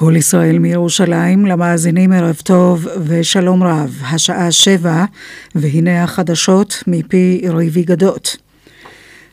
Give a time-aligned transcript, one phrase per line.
[0.00, 4.02] כל ישראל מירושלים, למאזינים ערב טוב ושלום רב.
[4.02, 5.04] השעה שבע,
[5.54, 8.36] והנה החדשות מפי ריבי גדות.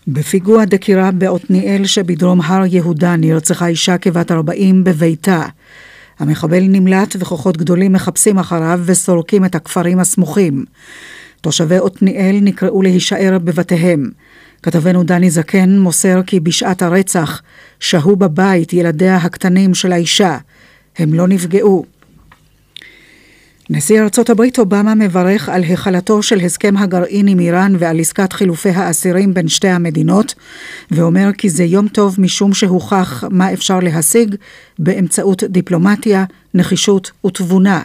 [0.08, 5.46] בפיגוע דקירה בעתניאל שבדרום הר יהודה נרצחה אישה כבת 40 בביתה.
[6.20, 10.66] המחבל נמלט וכוחות גדולים מחפשים אחריו וסורקים את הכפרים הסמוכים.
[11.42, 14.10] תושבי עתניאל נקראו להישאר בבתיהם.
[14.64, 17.42] כתבנו דני זקן מוסר כי בשעת הרצח
[17.80, 20.38] שהו בבית ילדיה הקטנים של האישה.
[20.98, 21.86] הם לא נפגעו.
[23.70, 28.70] נשיא ארצות הברית אובמה מברך על החלתו של הסכם הגרעין עם איראן ועל עסקת חילופי
[28.70, 30.34] האסירים בין שתי המדינות,
[30.92, 34.36] ואומר כי זה יום טוב משום שהוכח מה אפשר להשיג
[34.80, 37.82] באמצעות דיפלומטיה, נחישות ותבונה.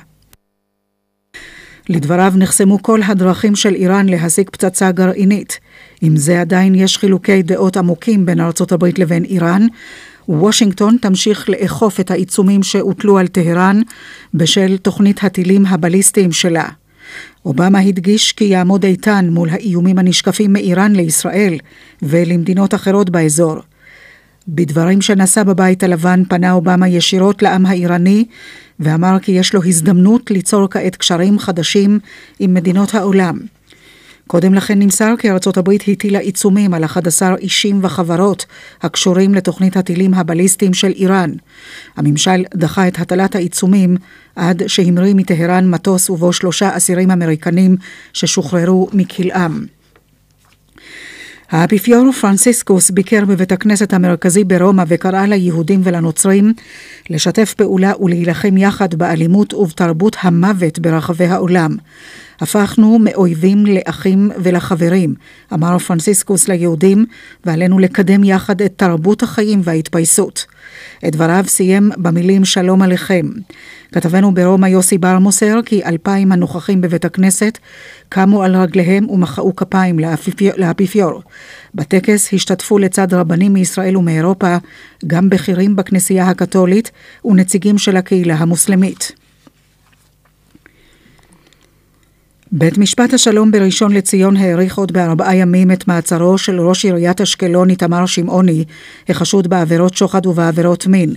[1.88, 5.60] לדבריו נחסמו כל הדרכים של איראן להשיג פצצה גרעינית.
[6.00, 9.66] עם זה עדיין יש חילוקי דעות עמוקים בין ארצות הברית לבין איראן.
[10.30, 13.80] וושינגטון תמשיך לאכוף את העיצומים שהוטלו על טהרן
[14.34, 16.68] בשל תוכנית הטילים הבליסטיים שלה.
[17.44, 21.58] אובמה הדגיש כי יעמוד איתן מול האיומים הנשקפים מאיראן לישראל
[22.02, 23.56] ולמדינות אחרות באזור.
[24.48, 28.24] בדברים שנשא בבית הלבן פנה אובמה ישירות לעם האיראני
[28.80, 31.98] ואמר כי יש לו הזדמנות ליצור כעת קשרים חדשים
[32.38, 33.38] עם מדינות העולם.
[34.30, 38.46] קודם לכן נמסר כי ארצות הברית הטילה עיצומים על 11 אישים וחברות
[38.82, 41.30] הקשורים לתוכנית הטילים הבליסטיים של איראן.
[41.96, 43.96] הממשל דחה את הטלת העיצומים
[44.36, 47.76] עד שהמריא מטהרן מטוס ובו שלושה אסירים אמריקנים
[48.12, 49.64] ששוחררו מכלאם.
[51.50, 56.52] האפיפיור פרנסיסקוס ביקר בבית הכנסת המרכזי ברומא וקרא ליהודים ולנוצרים
[57.10, 61.76] לשתף פעולה ולהילחם יחד באלימות ובתרבות המוות ברחבי העולם.
[62.40, 65.14] הפכנו מאויבים לאחים ולחברים,
[65.52, 67.06] אמר פרנסיסקוס ליהודים,
[67.44, 70.46] ועלינו לקדם יחד את תרבות החיים וההתפייסות.
[71.08, 73.26] את דבריו סיים במילים שלום עליכם.
[73.92, 77.58] כתבנו ברומא יוסי בר מוסר כי אלפיים הנוכחים בבית הכנסת
[78.08, 79.98] קמו על רגליהם ומחאו כפיים
[80.56, 81.22] לאפיפיור.
[81.74, 84.56] בטקס השתתפו לצד רבנים מישראל ומאירופה
[85.06, 86.90] גם בכירים בכנסייה הקתולית
[87.24, 89.19] ונציגים של הקהילה המוסלמית.
[92.52, 97.70] בית משפט השלום בראשון לציון האריך עוד בארבעה ימים את מעצרו של ראש עיריית אשקלון
[97.70, 98.64] איתמר שמעוני,
[99.08, 101.14] החשוד בעבירות שוחד ובעבירות מין.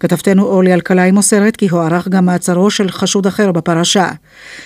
[0.00, 4.08] כתבתנו אורלי אלקלעי מוסרת כי הוארך גם מעצרו של חשוד אחר בפרשה.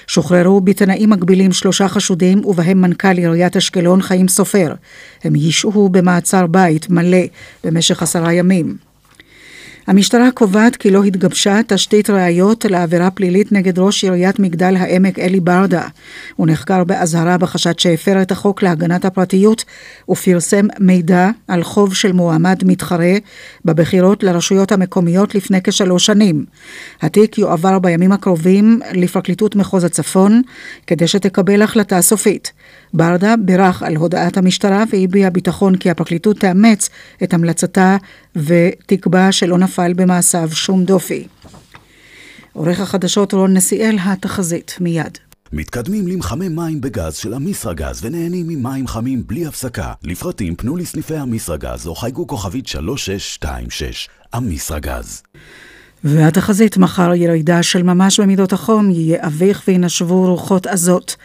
[0.07, 4.75] שוחררו בתנאים מגבילים שלושה חשודים ובהם מנכ"ל עיריית אשקלון חיים סופר.
[5.25, 7.25] הם ישהו במעצר בית מלא
[7.65, 8.86] במשך עשרה ימים.
[9.87, 15.41] המשטרה קובעת כי לא התגבשה תשתית ראיות לעבירה פלילית נגד ראש עיריית מגדל העמק אלי
[15.41, 15.83] ברדה.
[16.37, 19.65] הוא נחקר באזהרה בחשד שהפר את החוק להגנת הפרטיות
[20.09, 23.15] ופרסם מידע על חוב של מועמד מתחרה
[23.65, 26.45] בבחירות לרשויות המקומיות לפני כשלוש שנים.
[27.03, 30.43] התיק יועבר בימים הקרובים לפרקליטות מחוז הצפון
[30.87, 32.53] כדי שתקבל החלטה סופית.
[32.95, 36.91] ברדה בירך על הודעת המשטרה והביע ביטחון כי הפרקליטות תאמץ
[37.23, 37.97] את המלצתה
[38.37, 41.27] ותקבע שלא נפל במעשיו שום דופי.
[42.53, 45.19] עורך החדשות רון נסיאל, התחזית, מיד.
[45.53, 49.93] מתקדמים למחמי מים בגז של אמיסרגז ונהנים ממים חמים בלי הפסקה.
[50.03, 54.09] לפרטים פנו לסניפי אמיסרגז או חייגו כוכבית 3626.
[54.37, 55.23] אמיסרגז.
[56.05, 61.17] והתחזית מחר ירידה של ממש במידות החום, יהיה אביך וינשבו רוחות עזות.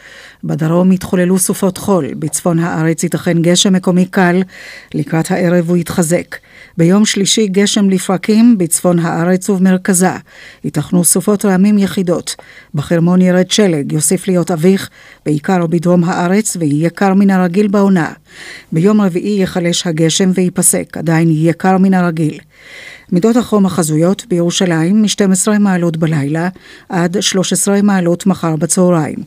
[0.43, 4.41] בדרום יתחוללו סופות חול, בצפון הארץ ייתכן גשם מקומי קל,
[4.93, 6.35] לקראת הערב הוא יתחזק.
[6.81, 10.11] ביום שלישי גשם לפרקים בצפון הארץ ובמרכזה.
[10.63, 12.35] ייתכנו סופות רעמים יחידות.
[12.73, 14.89] בחרמון ירד שלג, יוסיף להיות אביך,
[15.25, 18.13] בעיקר בדרום הארץ, ויהיה קר מן הרגיל בעונה.
[18.71, 22.39] ביום רביעי ייחלש הגשם וייפסק, עדיין יהיה קר מן הרגיל.
[23.11, 26.49] מידות החום החזויות בירושלים מ-12 מעלות בלילה
[26.89, 29.17] עד 13 מעלות מחר בצהריים.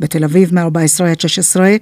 [0.00, 1.76] בתל אביב מ-14 עד 16,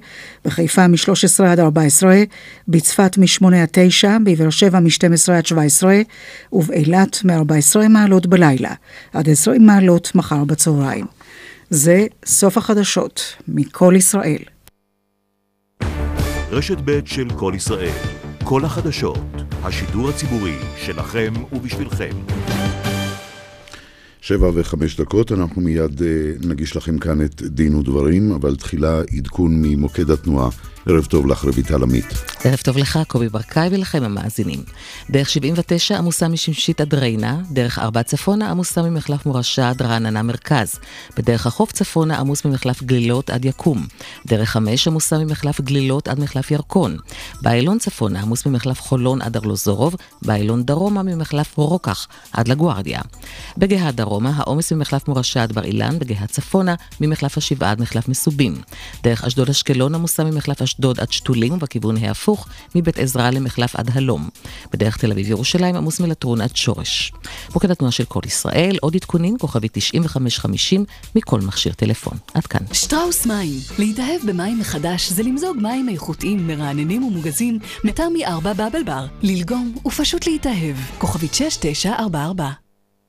[0.45, 2.23] בחיפה מ-13 עד 14,
[2.67, 6.01] בצפת מ-8 עד 9, בבאר שבע מ-12 עד 17,
[6.53, 8.73] ובאילת מ-14 מעלות בלילה
[9.13, 11.05] עד 20 מעלות מחר בצהריים.
[11.69, 14.43] זה סוף החדשות מכל ישראל.
[16.51, 19.17] רשת ב' של כל ישראל כל החדשות,
[19.63, 22.11] השידור הציבורי שלכם ובשבילכם.
[24.21, 29.61] שבע וחמש דקות, אנחנו מיד uh, נגיש לכם כאן את דין ודברים, אבל תחילה עדכון
[29.61, 30.49] ממוקד התנועה.
[30.87, 32.05] ערב טוב לך, רויטל עמית.
[32.43, 34.63] ערב טוב לך, קובי ברקאי, ולכם המאזינים.
[35.09, 40.79] דרך 79 עמוסה משמשית עד ריינה, דרך 4 צפונה עמוסה ממחלף מורשה עד רעננה מרכז.
[41.17, 43.87] בדרך החוף צפונה עמוס ממחלף גלילות עד יקום.
[44.27, 46.97] דרך 5 עמוסה ממחלף גלילות עד מחלף ירקון.
[47.41, 53.01] באיילון צפונה עמוס ממחלף חולון עד ארלוזורוב, באיילון דרומה ממחלף רוקח עד לגוארדיה.
[53.57, 58.61] בגאה דרומה העומס ממחלף מורשה עד בר אילן, בגאה צפונה ממחלף השבעה עד מחלף מסובים.
[59.03, 64.29] דרך אשדוד אשקלון עמוסה ממחלף אשדוד עד שתולים, ובכיוון ההפוך, מבית עזרא למחלף עד הלום.
[64.73, 67.11] בדרך תל אביב ירושלים עמוס מלטרון עד שורש.
[67.53, 70.85] מוקד התנועה של כל ישראל, עוד עדכונים, כוכבי 9550
[71.15, 72.17] מכל מכשיר טלפון.
[72.33, 72.65] עד כאן.
[72.73, 73.59] שטראוס מים.
[73.79, 79.05] להתאהב במים מחדש זה למזוג מים איכותיים, מרעננים ומוגזים מתמי 4 בבל בר.
[79.21, 80.75] ללגום ופשוט להתאהב.
[80.97, 82.62] כוכבית 6944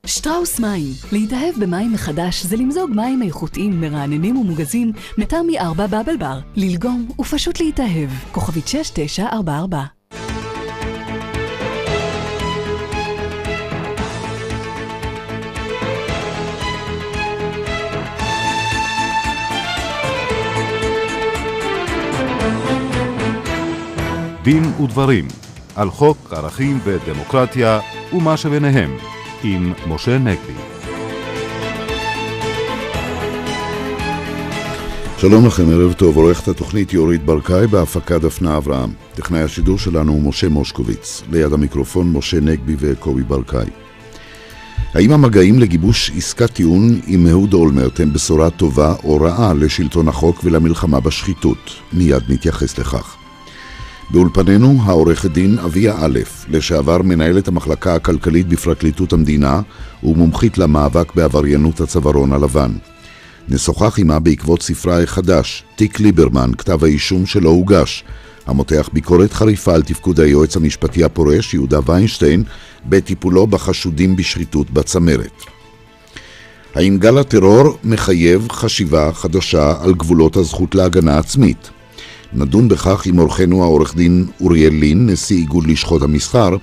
[0.06, 0.92] שטראוס מים.
[1.12, 6.38] להתאהב במים מחדש זה למזוג מים איכותיים, מרעננים ומוגזים מתמי 4 בבל בר.
[6.56, 8.10] ללגום ופשוט להתאהב.
[8.32, 9.84] כוכבית 6944
[24.42, 25.28] דין ודברים
[25.76, 27.80] על חוק ערכים ודמוקרטיה
[28.12, 28.96] ומה שביניהם
[29.44, 30.52] עם משה נגבי.
[35.18, 38.90] שלום לכם, ערב טוב, עורכת התוכנית יורית ברקאי בהפקה דפנה אברהם.
[39.14, 43.70] טכנאי השידור שלנו הוא משה מושקוביץ, ליד המיקרופון משה נגבי וקובי ברקאי.
[44.94, 50.40] האם המגעים לגיבוש עסקת טיעון עם אהוד אולמרט הם בשורה טובה או רעה לשלטון החוק
[50.44, 51.70] ולמלחמה בשחיתות?
[51.92, 53.23] מיד נתייחס לכך.
[54.10, 56.18] באולפנינו העורכת דין אביה א',
[56.48, 59.60] לשעבר מנהלת המחלקה הכלכלית בפרקליטות המדינה
[60.02, 62.72] ומומחית למאבק בעבריינות הצווארון הלבן.
[63.48, 68.04] נשוחח עמה בעקבות ספרה החדש, תיק ליברמן, כתב האישום שלא הוגש,
[68.46, 72.44] המותח ביקורת חריפה על תפקוד היועץ המשפטי הפורש, יהודה ויינשטיין,
[72.86, 75.42] בטיפולו בחשודים בשחיתות בצמרת.
[76.74, 81.70] האם גל הטרור מחייב חשיבה חדשה על גבולות הזכות להגנה עצמית?
[82.34, 86.56] נדון בכך עם אורחנו העורך דין אוריאל לין, נשיא איגוד לשכות המסחר,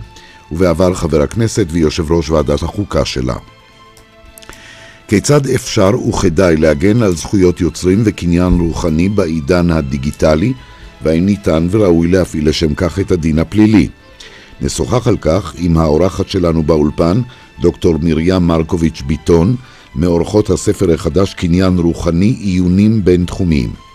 [0.51, 3.35] ובעבר חבר הכנסת ויושב ראש ועדת החוקה שלה.
[5.07, 10.53] כיצד אפשר וכדאי להגן על זכויות יוצרים וקניין רוחני בעידן הדיגיטלי,
[11.01, 13.88] והאם ניתן וראוי להפעיל לשם כך את הדין הפלילי?
[14.62, 17.21] נשוחח על כך עם האורחת שלנו באולפן,
[17.62, 19.56] דוקטור מרים מרקוביץ' ביטון,
[19.95, 23.91] מאורחות הספר החדש קניין רוחני עיונים בין-תחומיים.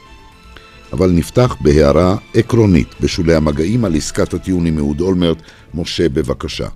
[0.96, 5.38] אבל נפתח בהערה עקרונית בשולי המגעים על עסקת הטיעון עם אהוד אולמרט.
[5.74, 6.68] משה, בבקשה.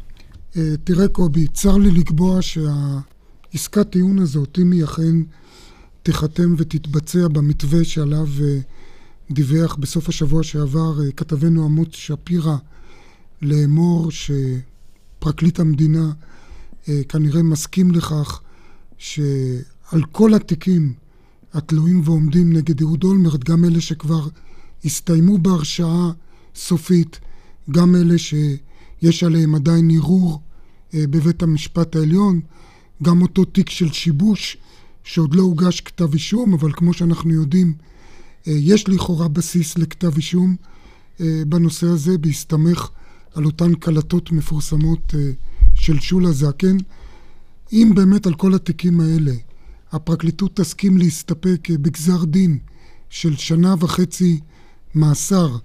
[0.56, 5.16] אה, תראה קובי, צר לי לקבוע שהעסקת טיעון הזאת, אם היא אכן
[6.02, 8.58] תיחתם ותתבצע במתווה שעליו אה,
[9.30, 12.56] דיווח בסוף השבוע שעבר אה, כתבנו עמוס שפירא,
[13.42, 16.12] לאמור שפרקליט המדינה
[17.08, 18.40] כנראה מסכים לכך
[18.98, 20.92] שעל כל התיקים
[21.54, 24.28] התלויים ועומדים נגד אהוד אולמרט, גם אלה שכבר
[24.84, 26.10] הסתיימו בהרשעה
[26.54, 27.20] סופית,
[27.70, 30.40] גם אלה שיש עליהם עדיין ערעור
[30.94, 32.40] אה, בבית המשפט העליון,
[33.02, 34.56] גם אותו תיק של שיבוש
[35.04, 37.74] שעוד לא הוגש כתב אישום, אבל כמו שאנחנו יודעים,
[38.48, 40.56] אה, יש לכאורה בסיס לכתב אישום
[41.20, 42.88] אה, בנושא הזה, בהסתמך
[43.34, 45.14] על אותן קלטות מפורסמות
[45.74, 46.76] של שולה זקן.
[47.72, 49.32] אם באמת על כל התיקים האלה
[49.92, 52.58] הפרקליטות תסכים להסתפק בגזר דין
[53.10, 54.40] של שנה וחצי
[54.94, 55.56] מאסר,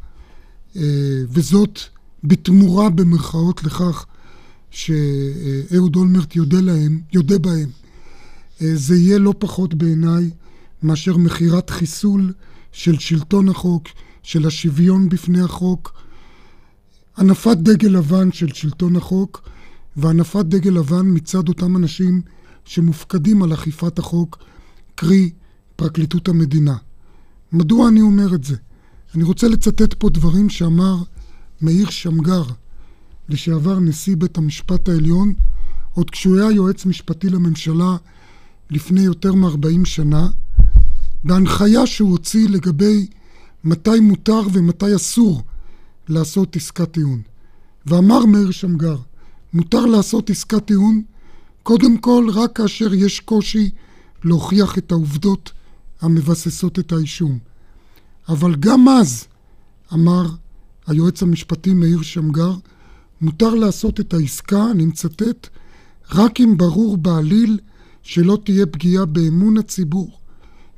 [0.75, 0.81] אה,
[1.30, 1.80] וזאת
[2.24, 4.06] בתמורה במרכאות לכך
[4.72, 7.69] שאהוד אולמרט יודה להם, יודה בהם.
[8.61, 10.30] אה, זה יהיה לא פחות בעיניי
[10.83, 12.33] מאשר מכירת חיסול
[12.71, 13.88] של שלטון החוק,
[14.23, 15.94] של השוויון בפני החוק,
[17.18, 19.49] הנפת דגל לבן של שלטון החוק
[19.97, 22.21] והנפת דגל לבן מצד אותם אנשים
[22.66, 24.38] שמופקדים על אכיפת החוק,
[24.95, 25.31] קרי
[25.76, 26.78] פרקליטות המדינה.
[27.52, 28.56] מדוע אני אומר את זה?
[29.16, 30.95] אני רוצה לצטט פה דברים שאמר
[31.62, 32.44] מאיר שמגר,
[33.30, 35.34] לשעבר נשיא בית המשפט העליון,
[35.94, 37.98] עוד כשהוא היה יועץ משפטי לממשלה
[38.69, 40.28] לפני יותר מ-40 שנה,
[41.24, 43.07] בהנחיה שהוא הוציא לגבי
[43.64, 45.44] מתי מותר ומתי אסור
[46.07, 47.22] לעשות עסקת טיעון.
[47.86, 48.98] ואמר מאיר שמגר,
[49.54, 51.02] מותר לעשות עסקת טיעון
[51.66, 53.69] קודם כל, רק כאשר יש קושי
[54.24, 55.52] להוכיח את העובדות
[56.02, 57.40] המבססות את האישום.
[58.30, 59.28] אבל גם אז,
[59.94, 60.26] אמר
[60.88, 62.54] היועץ המשפטי מאיר שמגר,
[63.22, 65.48] מותר לעשות את העסקה, אני מצטט,
[66.12, 67.60] רק אם ברור בעליל
[68.04, 70.19] שלא תהיה פגיעה באמון הציבור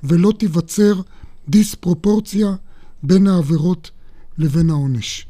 [0.03, 1.01] ולא תיווצר
[1.49, 2.55] דיספרופורציה
[3.03, 3.91] בין העבירות
[4.37, 5.27] לבין העונש.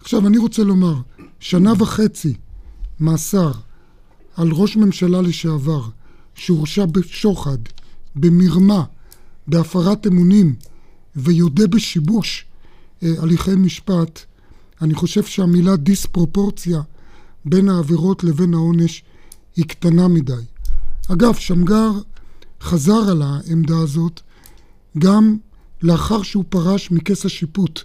[0.00, 0.94] עכשיו, אני רוצה לומר,
[1.40, 2.34] שנה וחצי
[3.00, 3.52] מאסר
[4.38, 5.82] על ראש ממשלה לשעבר
[6.34, 7.58] שהורשע בשוחד,
[8.16, 8.84] במרמה,
[9.46, 10.54] בהפרת אמונים
[11.16, 12.44] ויודה בשיבוש
[13.02, 14.20] אה, הליכי משפט,
[14.82, 16.80] אני חושב שהמילה דיספרופורציה
[17.44, 19.02] בין העבירות לבין העונש
[19.56, 20.32] היא קטנה מדי.
[21.12, 21.90] אגב, שמגר
[22.60, 24.20] חזר על העמדה הזאת
[24.98, 25.36] גם
[25.82, 27.80] לאחר שהוא פרש מכס השיפוט.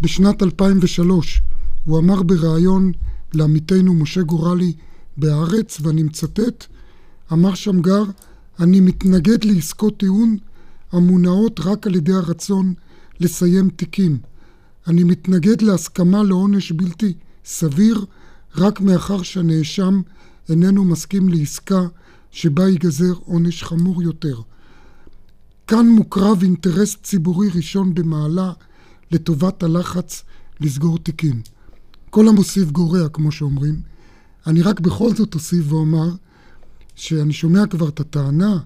[0.00, 1.40] בשנת 2003
[1.84, 2.92] הוא אמר בריאיון
[3.34, 4.72] לעמיתנו משה גורלי
[5.18, 6.66] בהארץ, ואני מצטט,
[7.32, 8.04] אמר שמגר,
[8.60, 10.36] אני מתנגד לעסקות טיעון
[10.92, 12.74] המונעות רק על ידי הרצון
[13.20, 14.18] לסיים תיקים.
[14.86, 18.04] אני מתנגד להסכמה לעונש בלתי סביר
[18.56, 20.00] רק מאחר שהנאשם
[20.48, 21.86] איננו מסכים לעסקה
[22.30, 24.40] שבה ייגזר עונש חמור יותר.
[25.66, 28.52] כאן מוקרב אינטרס ציבורי ראשון במעלה
[29.10, 30.24] לטובת הלחץ
[30.60, 31.42] לסגור תיקים.
[32.10, 33.80] כל המוסיף גורע, כמו שאומרים.
[34.48, 36.08] אני רק בכל זאת אוסיף ואומר
[36.94, 38.58] שאני שומע כבר את הטענה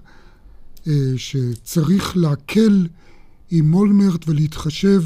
[0.87, 2.87] אה, שצריך להקל
[3.51, 5.03] עם אולמרט ולהתחשב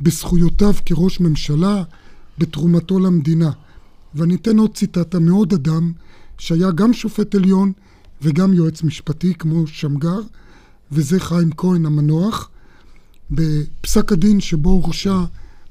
[0.00, 1.82] בזכויותיו כראש ממשלה,
[2.38, 3.50] בתרומתו למדינה.
[4.14, 5.92] ואני אתן עוד ציטטה מעוד אדם
[6.38, 7.72] שהיה גם שופט עליון
[8.22, 10.20] וגם יועץ משפטי כמו שמגר,
[10.92, 12.50] וזה חיים כהן המנוח,
[13.30, 15.18] בפסק הדין שבו הורשע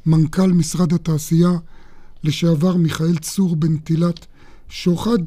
[0.05, 1.51] מנכ"ל משרד התעשייה
[2.23, 4.25] לשעבר מיכאל צור בנטילת
[4.69, 5.19] שוחד,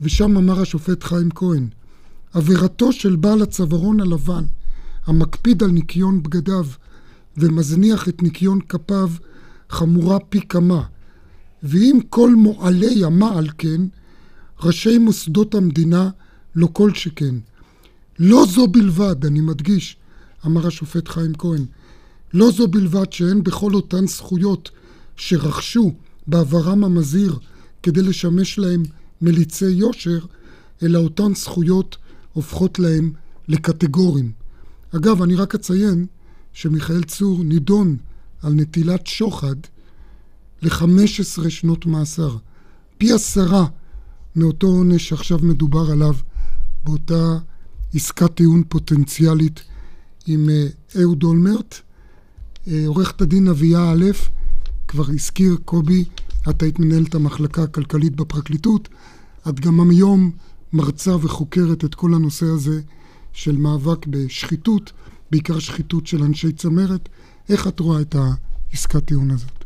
[0.00, 1.68] ושם אמר השופט חיים כהן,
[2.32, 4.44] עבירתו של בעל הצווארון הלבן,
[5.06, 6.66] המקפיד על ניקיון בגדיו
[7.36, 9.10] ומזניח את ניקיון כפיו,
[9.70, 10.82] חמורה פי כמה.
[11.62, 13.80] ואם כל מועלי המעל כן,
[14.62, 16.10] ראשי מוסדות המדינה
[16.54, 17.34] לא כל שכן.
[18.18, 19.96] לא זו בלבד, אני מדגיש,
[20.46, 21.64] אמר השופט חיים כהן,
[22.34, 24.70] לא זו בלבד שאין בכל אותן זכויות
[25.16, 25.92] שרכשו
[26.26, 27.38] בעברם המזהיר
[27.82, 28.82] כדי לשמש להם
[29.20, 30.18] מליצי יושר,
[30.82, 31.96] אלא אותן זכויות
[32.32, 33.12] הופכות להם
[33.48, 34.32] לקטגורים.
[34.96, 36.06] אגב, אני רק אציין
[36.52, 37.96] שמיכאל צור נידון
[38.42, 39.56] על נטילת שוחד
[40.62, 42.36] ל-15 שנות מאסר,
[42.98, 43.66] פי עשרה
[44.36, 46.14] מאותו עונש שעכשיו מדובר עליו
[46.84, 47.38] באותה
[47.94, 49.62] עסקת טיעון פוטנציאלית
[50.26, 50.66] עם אה,
[51.00, 51.80] אהוד אולמרט.
[52.68, 54.04] אה, עורכת הדין אביה א',
[54.88, 56.04] כבר הזכיר קובי,
[56.50, 58.88] את היית מנהלת המחלקה הכלכלית בפרקליטות,
[59.48, 60.30] את גם היום
[60.72, 62.80] מרצה וחוקרת את כל הנושא הזה
[63.32, 64.92] של מאבק בשחיתות,
[65.30, 67.08] בעיקר שחיתות של אנשי צמרת.
[67.48, 68.14] איך את רואה את
[68.70, 69.62] העסקת טיעון הזאת?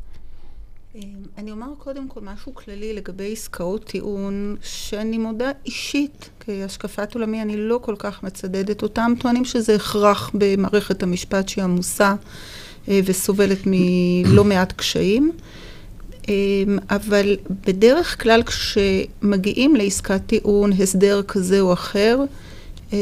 [1.39, 7.57] אני אומר קודם כל משהו כללי לגבי עסקאות טיעון, שאני מודה אישית, כהשקפת עולמי, אני
[7.57, 12.15] לא כל כך מצדדת אותם, טוענים שזה הכרח במערכת המשפט שהיא עמוסה
[12.89, 15.33] אה, וסובלת מלא מעט קשיים.
[16.29, 16.35] אה,
[16.91, 22.19] אבל בדרך כלל כשמגיעים לעסקת טיעון, הסדר כזה או אחר,
[22.93, 22.99] אה,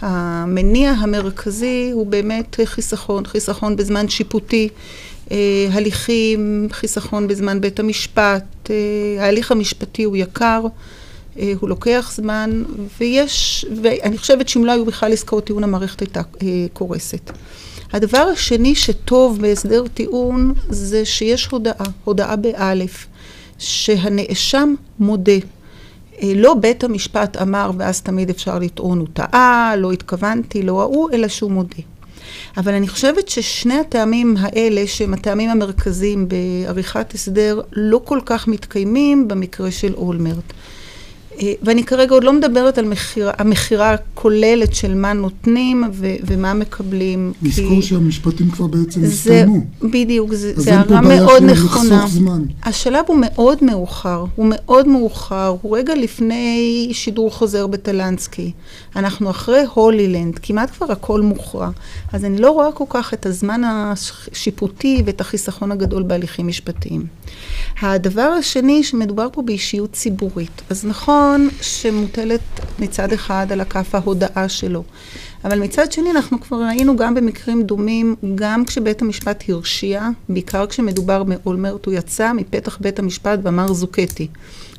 [0.00, 4.68] המניע המרכזי הוא באמת חיסכון, חיסכון בזמן שיפוטי.
[5.30, 10.62] אה, הליכים, חיסכון בזמן בית המשפט, אה, ההליך המשפטי הוא יקר,
[11.60, 12.62] הוא לוקח זמן,
[13.00, 16.20] ויש, ואני חושבת שאם לא היו בכלל עסקאות טיעון, המערכת הייתה
[16.72, 17.30] קורסת.
[17.92, 23.06] הדבר השני שטוב בהסדר טיעון זה שיש הודעה, הודעה באלף,
[23.58, 25.32] שהנאשם מודה.
[26.22, 31.28] לא בית המשפט אמר ואז תמיד אפשר לטעון הוא טעה, לא התכוונתי, לא ההוא, אלא
[31.28, 31.82] שהוא מודה.
[32.56, 39.28] אבל אני חושבת ששני הטעמים האלה, שהם הטעמים המרכזיים בעריכת הסדר, לא כל כך מתקיימים
[39.28, 40.52] במקרה של אולמרט.
[41.42, 46.54] אה, ואני כרגע עוד לא מדברת על מחיר, המכירה הכוללת של מה נותנים ו, ומה
[46.54, 47.32] מקבלים.
[47.42, 47.82] לזכור כי...
[47.82, 49.60] שהמשפטים כבר בעצם הסתיימו.
[49.82, 52.06] בדיוק, זו הערה מאוד נכונה.
[52.62, 58.52] השלב הוא מאוד מאוחר, הוא מאוד מאוחר, הוא רגע לפני שידור חוזר בטלנסקי.
[58.96, 61.70] אנחנו אחרי הולילנד, כמעט כבר הכל מוכרע.
[62.12, 67.06] אז אני לא רואה כל כך את הזמן השיפוטי ואת החיסכון הגדול בהליכים משפטיים.
[67.80, 70.62] הדבר השני, שמדובר פה באישיות ציבורית.
[70.70, 71.29] אז נכון
[71.62, 72.40] שמוטלת
[72.78, 74.82] מצד אחד על הכף ההודאה שלו,
[75.44, 81.22] אבל מצד שני אנחנו כבר ראינו גם במקרים דומים, גם כשבית המשפט הרשיע, בעיקר כשמדובר
[81.26, 84.28] מאולמרט, הוא יצא מפתח בית המשפט ואמר זוכתי.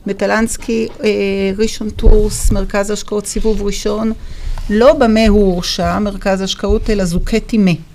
[0.06, 1.10] בטלנסקי, אה,
[1.58, 4.12] ראשונטורס, מרכז השקעות סיבוב ראשון,
[4.70, 7.91] לא במה הוא הורשע, מרכז השקעות, אלא זוכתי מה.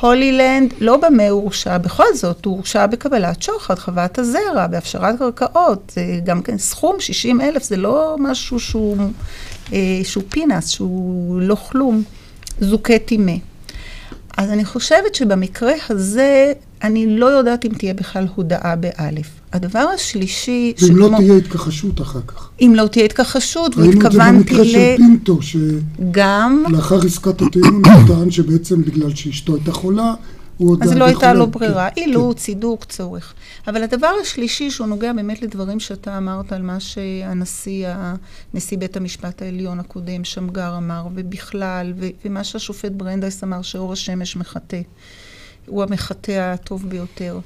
[0.00, 5.94] הולילנד לא במה הוא הורשע, בכל זאת הוא הורשע בקבלת שוחד, חוות הזרע, בהפשרת קרקעות,
[6.24, 8.96] גם כן סכום 60 אלף, זה לא משהו שהוא,
[9.72, 12.02] אה, שהוא פינס, שהוא לא כלום,
[12.60, 13.32] זוכי טימא.
[14.36, 19.26] אז אני חושבת שבמקרה הזה, אני לא יודעת אם תהיה בכלל הודעה באלף.
[19.52, 20.74] הדבר השלישי...
[20.80, 22.50] ואם לא תהיה התכחשות אחר כך.
[22.60, 24.60] אם לא תהיה התכחשות, והתכוונתי ל...
[24.60, 25.56] ראינו את זה במקרה של פינטו, ש...
[26.10, 26.64] גם...
[26.68, 30.14] לאחר עסקת הטיעון הוא טען שבעצם בגלל שאשתו הייתה חולה,
[30.56, 30.82] הוא עוד...
[30.82, 32.38] אז לא הייתה לו ברירה, כן, אילוץ.
[32.38, 33.34] צידוק, צורך.
[33.66, 37.88] אבל הדבר השלישי, שהוא נוגע באמת לדברים שאתה אמרת על מה שהנשיא,
[38.54, 41.92] נשיא בית המשפט העליון הקודם, שמגר אמר, ובכלל,
[42.24, 44.80] ומה שהשופט ברנדייס אמר, שאור השמש מחטא.
[45.70, 47.38] הוא המחטא הטוב ביותר.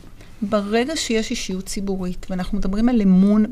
[0.42, 3.44] ברגע שיש אישיות ציבורית, ואנחנו מדברים על אמון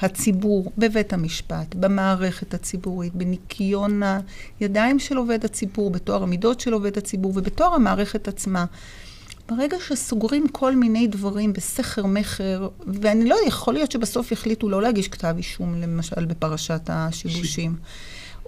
[0.00, 4.02] הציבור בבית המשפט, במערכת הציבורית, בניקיון
[4.60, 8.64] הידיים של עובד הציבור, בתואר המידות של עובד הציבור ובתואר המערכת עצמה,
[9.48, 15.08] ברגע שסוגרים כל מיני דברים בסכר מכר, ואני לא, יכול להיות שבסוף יחליטו לא להגיש
[15.08, 17.76] כתב אישום, למשל בפרשת השיבושים.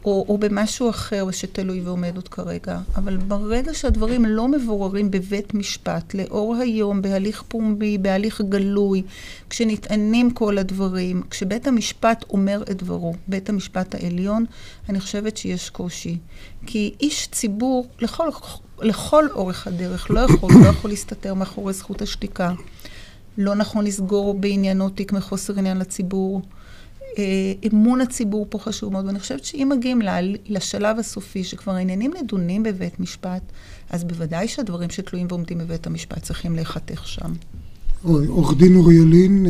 [0.05, 2.79] או, או במשהו אחר שתלוי ועומד עוד כרגע.
[2.97, 9.03] אבל ברגע שהדברים לא מבוררים בבית משפט, לאור היום, בהליך פומבי, בהליך גלוי,
[9.51, 14.45] כשנטענים כל הדברים, כשבית המשפט אומר את דברו, בית המשפט העליון,
[14.89, 16.19] אני חושבת שיש קושי.
[16.67, 18.29] כי איש ציבור, לכל,
[18.81, 22.53] לכל אורך הדרך, לא יכול, לא יכול להסתתר מאחורי זכות השתיקה.
[23.39, 26.43] לא נכון לסגור בעניינו תיק מחוסר עניין לציבור.
[27.67, 30.03] אמון הציבור פה חשוב מאוד, ואני חושבת שאם מגיעים
[30.49, 33.43] לשלב הסופי, שכבר העניינים נדונים בבית משפט,
[33.91, 37.33] אז בוודאי שהדברים שתלויים ועומדים בבית המשפט צריכים להיחתך שם.
[38.03, 39.47] עורך דין אורי ילין,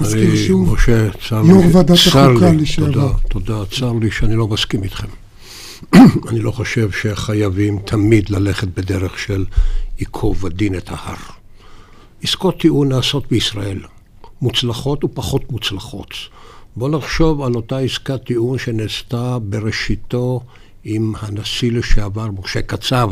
[0.00, 2.92] מזכיר אה, שוב, משה, יו"ר ועדת החוקה לשעבר.
[2.92, 3.70] תודה, תודה.
[3.78, 5.08] צר לי שאני לא מסכים איתכם.
[6.28, 9.44] אני לא חושב שחייבים תמיד ללכת בדרך של
[9.98, 11.16] ייקוב הדין את ההר.
[12.22, 13.80] עסקות טיעון נעשות בישראל,
[14.42, 16.14] מוצלחות ופחות מוצלחות.
[16.76, 20.40] בוא נחשוב על אותה עסקת טיעון שנעשתה בראשיתו
[20.84, 23.10] עם הנשיא לשעבר משה קצב.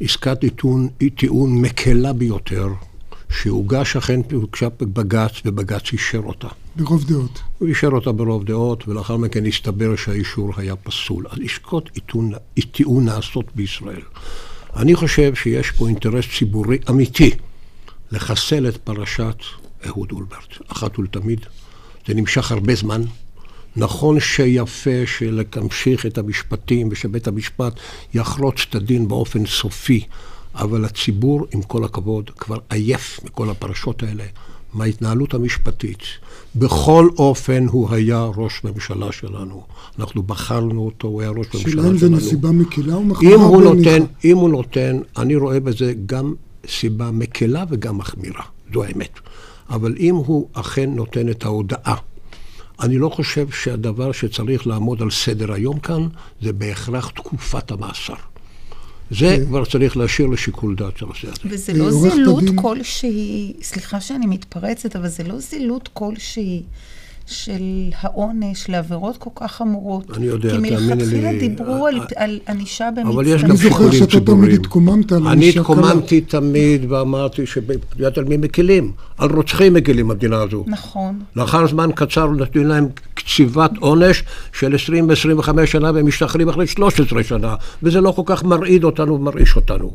[0.00, 2.68] עסקת טיעון, טיעון מקלה ביותר,
[3.30, 6.48] שהוגש אכן, הוגשה בבג"ץ, ובג"ץ אישר אותה.
[6.76, 7.40] ברוב דעות.
[7.58, 11.26] הוא אישר אותה ברוב דעות, ולאחר מכן הסתבר שהאישור היה פסול.
[11.30, 11.90] אז עסקות
[12.72, 14.02] טיעון נעשות בישראל.
[14.76, 17.30] אני חושב שיש פה אינטרס ציבורי אמיתי
[18.12, 19.36] לחסל את פרשת
[19.86, 21.46] אהוד אולברט, אחת ולתמיד.
[22.06, 23.02] זה נמשך הרבה זמן.
[23.76, 24.90] נכון שיפה
[25.20, 27.72] להמשיך את המשפטים ושבית המשפט
[28.14, 30.04] יחרוץ את הדין באופן סופי,
[30.54, 34.24] אבל הציבור, עם כל הכבוד, כבר עייף מכל הפרשות האלה,
[34.74, 35.98] מההתנהלות המשפטית.
[36.56, 39.62] בכל אופן הוא היה ראש ממשלה שלנו.
[39.98, 41.82] אנחנו בחרנו אותו, הוא היה ראש ממשלה שלנו.
[41.82, 45.60] שאלה אם זה נסיבה מקלה או מחמירה אם הוא נותן, אם הוא נותן, אני רואה
[45.60, 46.34] בזה גם
[46.68, 48.42] סיבה מקלה וגם מחמירה.
[48.74, 49.18] זו האמת.
[49.70, 51.96] אבל אם הוא אכן נותן את ההודעה,
[52.80, 56.08] אני לא חושב שהדבר שצריך לעמוד על סדר היום כאן,
[56.42, 58.14] זה בהכרח תקופת המאסר.
[59.10, 61.40] זה כבר צריך להשאיר לשיקול דעת של הנושא הזה.
[61.44, 66.62] וזה לא זילות כלשהי, סליחה שאני מתפרצת, אבל זה לא זילות כלשהי
[67.30, 67.62] של
[68.00, 70.16] העונש לעבירות כל כך חמורות.
[70.16, 70.78] אני יודע, תאמיני לי.
[70.78, 73.14] כי מלכתחילה דיברו על, על ענישה במצטבר.
[73.14, 73.90] אבל יש גם שיקולים ציבוריים.
[73.90, 75.74] אני זוכר שאתה תמיד התקוממת על ענישה קלה.
[75.74, 77.64] אני התקוממתי תמיד ואמרתי שאת
[77.98, 78.92] יודעת על מי מקילים?
[79.18, 80.64] על רוצחים מקילים במדינה הזו.
[80.66, 81.18] נכון.
[81.36, 84.74] לאחר זמן קצר נתנו להם קציבת עונש של
[85.42, 89.92] 20-25 שנה והם משתחררים אחרי 13 שנה, וזה לא כל כך מרעיד אותנו ומרעיש אותנו.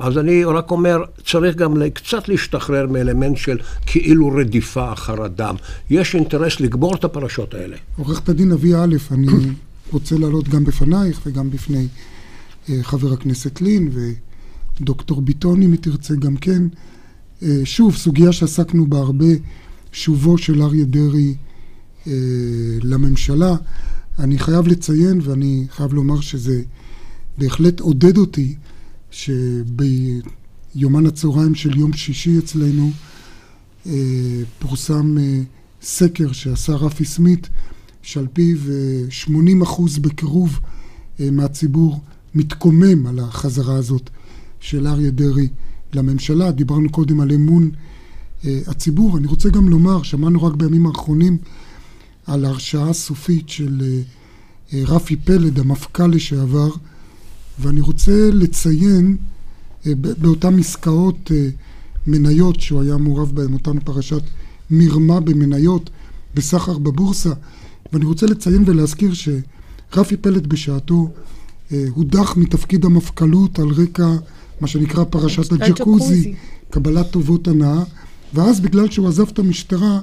[0.00, 5.54] אז אני רק אומר, צריך גם קצת להשתחרר מאלמנט של כאילו רדיפה אחר אדם.
[5.90, 7.76] יש אינטרס לגמור את הפרשות האלה.
[7.96, 9.26] עורכת הדין אבי א', אני
[9.92, 11.86] רוצה להעלות גם בפנייך וגם בפני
[12.66, 13.90] uh, חבר הכנסת לין
[14.80, 16.62] ודוקטור ביטון, אם תרצה גם כן.
[17.40, 19.26] Uh, שוב, סוגיה שעסקנו בה הרבה,
[19.92, 21.34] שובו של אריה דרעי
[22.04, 22.08] uh,
[22.82, 23.56] לממשלה.
[24.18, 26.62] אני חייב לציין, ואני חייב לומר שזה
[27.38, 28.54] בהחלט עודד אותי,
[29.10, 32.90] שביומן הצהריים של יום שישי אצלנו
[33.86, 35.40] אה, פורסם אה,
[35.82, 37.48] סקר שעשה רפי סמית,
[38.02, 38.56] שעל פיו
[39.10, 40.60] 80 אה, אחוז בקירוב
[41.18, 42.00] מהציבור
[42.34, 44.10] מתקומם על החזרה הזאת
[44.60, 45.48] של אריה דרעי
[45.92, 46.50] לממשלה.
[46.50, 47.70] דיברנו קודם על אמון
[48.44, 49.18] הציבור.
[49.18, 51.36] אני רוצה גם לומר, שמענו רק בימים האחרונים
[52.26, 54.02] על ההרשעה הסופית של
[54.72, 56.70] רפי פלד, המפכ"ל לשעבר,
[57.60, 59.16] ואני רוצה לציין
[59.86, 61.48] אה, באותן עסקאות אה,
[62.06, 64.22] מניות שהוא היה מעורב בהן, אותן פרשת
[64.70, 65.90] מרמה במניות,
[66.34, 67.32] בסחר בבורסה,
[67.92, 71.10] ואני רוצה לציין ולהזכיר שרפי פלד בשעתו
[71.72, 74.08] אה, הודח מתפקיד המפכ"לות על רקע
[74.60, 76.34] מה שנקרא פרשת הג'קוזי,
[76.70, 77.82] קבלת טובות הנאה,
[78.34, 80.00] ואז בגלל שהוא עזב את המשטרה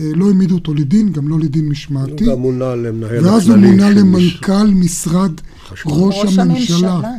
[0.00, 2.24] לא העמידו אותו לדין, גם לא לדין משמעתי.
[2.24, 5.32] הוא גם מונה למנהל ואז הוא מונה למנכ"ל משרד
[5.70, 6.92] ראש, ראש הממשלה.
[6.92, 7.10] הממשלה.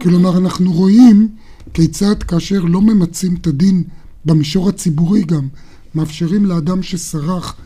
[0.00, 1.28] כלומר, אנחנו רואים
[1.74, 3.82] כיצד כאשר לא ממצים את הדין
[4.24, 5.48] במישור הציבורי גם,
[5.94, 7.56] מאפשרים לאדם שסרח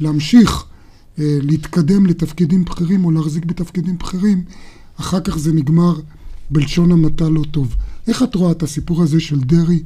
[0.00, 0.64] להמשיך
[1.18, 4.44] אה, להתקדם לתפקידים בכירים או להחזיק בתפקידים בכירים,
[5.00, 6.00] אחר כך זה נגמר
[6.50, 7.76] בלשון המעטה לא טוב.
[8.08, 9.82] איך את רואה את הסיפור הזה של דרעי?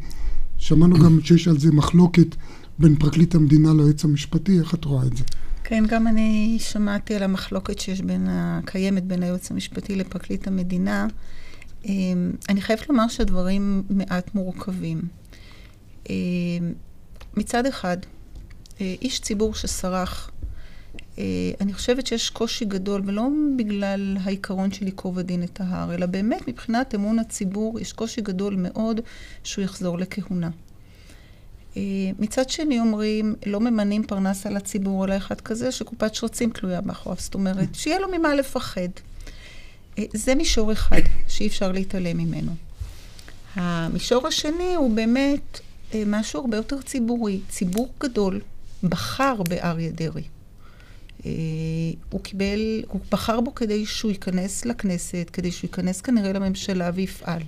[0.59, 2.37] שמענו גם שיש על זה מחלוקת
[2.79, 5.25] בין פרקליט המדינה ליועץ המשפטי, איך את רואה את זה?
[5.65, 11.07] כן, גם אני שמעתי על המחלוקת שיש בין, הקיימת בין היועץ המשפטי לפרקליט המדינה.
[11.85, 15.03] אמ, אני חייבת לומר שהדברים מעט מורכבים.
[16.11, 16.15] אמ,
[17.37, 17.97] מצד אחד,
[18.81, 20.31] אה, איש ציבור שסרח,
[21.19, 21.25] אה,
[21.61, 26.49] אני חושבת שיש קושי גדול, ולא בגלל העיקרון של ייקוב הדין את ההר, אלא באמת
[26.49, 29.01] מבחינת אמון הציבור, יש קושי גדול מאוד
[29.45, 30.51] שהוא יחזור לכהונה.
[31.77, 31.83] אה,
[32.19, 37.21] מצד שני אומרים, לא ממנים פרנס על הציבור, אלא אחד כזה שקופת שרצים תלויה מאחוריו.
[37.21, 38.89] זאת אומרת, שיהיה לו ממה לפחד.
[39.99, 42.53] אה, זה מישור אחד שאי אפשר להתעלם ממנו.
[43.55, 45.61] המישור השני הוא באמת
[45.95, 47.41] אה, משהו הרבה יותר ציבורי.
[47.49, 48.41] ציבור גדול
[48.83, 50.23] בחר באריה דרעי.
[52.11, 57.43] הוא קיבל, הוא בחר בו כדי שהוא ייכנס לכנסת, כדי שהוא ייכנס כנראה לממשלה ויפעל.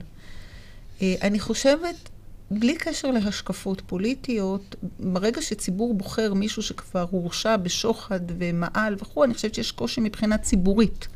[1.03, 2.09] אני חושבת
[2.51, 9.55] בלי קשר להשקפות פוליטיות, ברגע שציבור בוחר מישהו שכבר הורשע בשוחד ומעל וכו', אני חושבת
[9.55, 11.09] שיש קושי מבחינה ציבורית.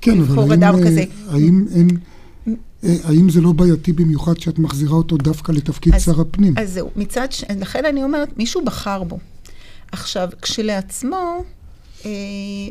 [0.00, 1.04] כן, אבל האם, כזה.
[1.28, 1.88] האם, אין,
[2.84, 6.54] אה, האם זה לא בעייתי במיוחד שאת מחזירה אותו דווקא לתפקיד אז, שר הפנים?
[6.58, 7.44] אז זהו, מצד ש...
[7.60, 9.18] לכן אני אומרת, מישהו בחר בו.
[9.92, 11.44] עכשיו, כשלעצמו,
[12.04, 12.10] אה,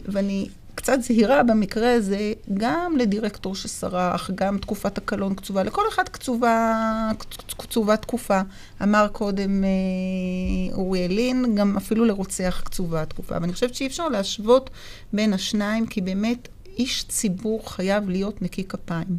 [0.08, 7.12] ואני קצת זהירה במקרה הזה, גם לדירקטור שסרח, גם תקופת הקלון קצובה, לכל אחד קצובה,
[7.58, 8.42] קצובה תקופה.
[8.84, 13.36] אמר קודם אה, לין, גם אפילו לרוצח קצובה תקופה.
[13.42, 14.70] ואני חושבת שאי אפשר להשוות
[15.14, 19.18] בין השניים, כי באמת איש ציבור חייב להיות נקי כפיים.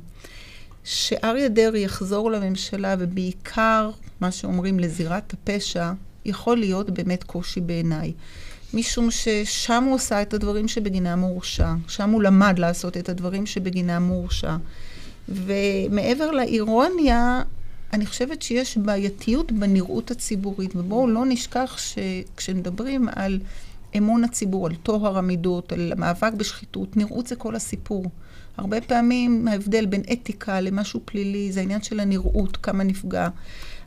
[0.85, 3.91] שאריה דרעי יחזור לממשלה, ובעיקר,
[4.21, 5.93] מה שאומרים, לזירת הפשע,
[6.25, 8.13] יכול להיות באמת קושי בעיניי.
[8.75, 11.73] משום ששם הוא עשה את הדברים שבגינם הוא הורשע.
[11.89, 14.57] שם הוא למד לעשות את הדברים שבגינם הוא הורשע.
[15.29, 17.43] ומעבר לאירוניה,
[17.93, 23.41] אני חושבת שיש בעייתיות בנראות הציבורית, ובואו לא נשכח שכשמדברים על
[23.99, 28.11] אמון הציבור, על טוהר המידות, על המאבק בשחיתות, נראות זה כל הסיפור.
[28.57, 33.29] הרבה פעמים ההבדל בין אתיקה למשהו פלילי זה העניין של הנראות, כמה נפגע.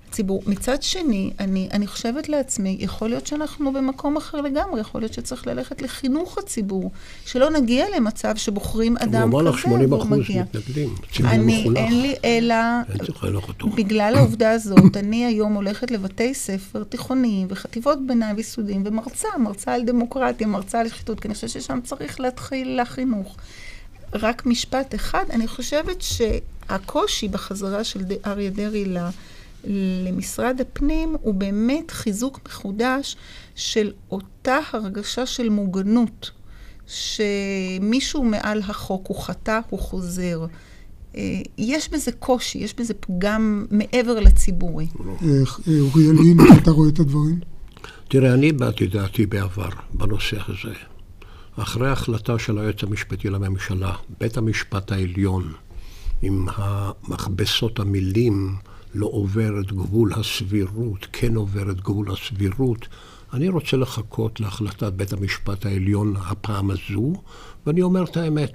[0.09, 0.43] הציבור.
[0.47, 5.47] מצד שני, אני, אני חושבת לעצמי, יכול להיות שאנחנו במקום אחר לגמרי, יכול להיות שצריך
[5.47, 6.91] ללכת לחינוך הציבור,
[7.25, 10.43] שלא נגיע למצב שבוחרים אדם כזה, והוא מגיע.
[10.43, 11.77] מתנגדים, אני, מחולך.
[11.77, 12.55] אין לי אלא,
[13.75, 19.85] בגלל העובדה הזאת, אני היום הולכת לבתי ספר תיכוניים וחטיבות ביניים ויסודיים, ומרצה, מרצה על
[19.85, 23.35] דמוקרטיה, מרצה על שחיתות, כי אני חושבת ששם צריך להתחיל לחינוך.
[24.13, 28.97] רק משפט אחד, אני חושבת שהקושי בחזרה של אריה דרעי ל...
[30.05, 33.15] למשרד הפנים הוא באמת חיזוק מחודש
[33.55, 36.31] של אותה הרגשה של מוגנות,
[36.87, 40.45] שמישהו מעל החוק, הוא חטא, הוא חוזר.
[41.15, 44.87] אה, יש בזה קושי, יש בזה פגם מעבר לציבורי.
[45.67, 47.39] אוריאל לין, אתה רואה את הדברים?
[48.07, 50.73] תראה, אני הבעתי דעתי בעבר בנושא הזה.
[51.57, 55.53] אחרי ההחלטה של היועץ המשפטי לממשלה, בית המשפט העליון,
[56.21, 58.55] עם המכבסות המילים
[58.95, 62.87] לא עובר את גבול הסבירות, כן עובר את גבול הסבירות.
[63.33, 67.13] אני רוצה לחכות להחלטת בית המשפט העליון הפעם הזו,
[67.65, 68.53] ואני אומר את האמת.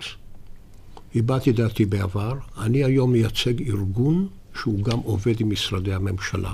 [1.14, 6.52] הבעתי דעתי בעבר, אני היום מייצג ארגון שהוא גם עובד עם משרדי הממשלה.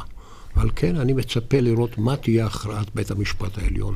[0.57, 3.95] על כן אני מצפה לראות מה תהיה הכרעת בית המשפט העליון.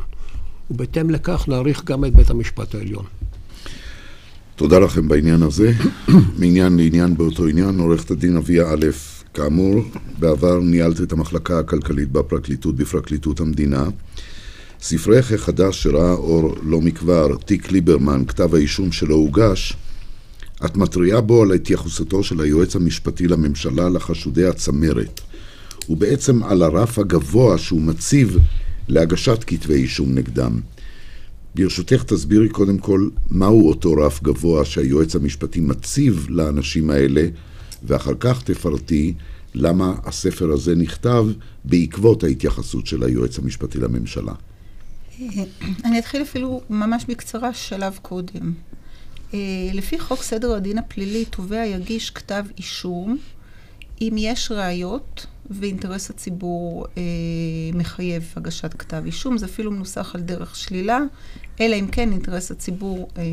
[0.71, 3.05] ובהתאם לכך נעריך גם את בית המשפט העליון.
[4.57, 5.73] תודה לכם בעניין הזה.
[6.39, 8.87] מעניין לעניין באותו עניין, עורכת הדין אביה א',
[9.35, 9.83] כאמור,
[10.19, 13.85] בעבר ניהלת את המחלקה הכלכלית בפרקליטות, בפרקליטות המדינה.
[14.81, 19.77] ספרך החדש שראה אור לא מכבר, תיק ליברמן, כתב האישום שלו הוגש,
[20.65, 25.21] את מתריעה בו על התייחסותו של היועץ המשפטי לממשלה לחשודי הצמרת,
[25.89, 28.39] ובעצם על הרף הגבוה שהוא מציב
[28.89, 30.61] להגשת כתבי אישום נגדם.
[31.55, 37.27] ברשותך תסבירי קודם כל מהו אותו רף גבוה שהיועץ המשפטי מציב לאנשים האלה
[37.85, 39.15] ואחר כך תפרטי
[39.55, 41.27] למה הספר הזה נכתב
[41.65, 44.33] בעקבות ההתייחסות של היועץ המשפטי לממשלה.
[45.85, 48.53] אני אתחיל אפילו ממש בקצרה שלב קודם.
[49.35, 49.39] אה,
[49.73, 53.19] לפי חוק סדר הדין הפלילי, תובע יגיש כתב אישום
[54.03, 57.03] אם יש ראיות ואינטרס הציבור אה,
[57.75, 60.99] מחייב הגשת כתב אישום, זה אפילו מנוסח על דרך שלילה,
[61.61, 63.27] אלא אם כן אינטרס הציבור אה, אה,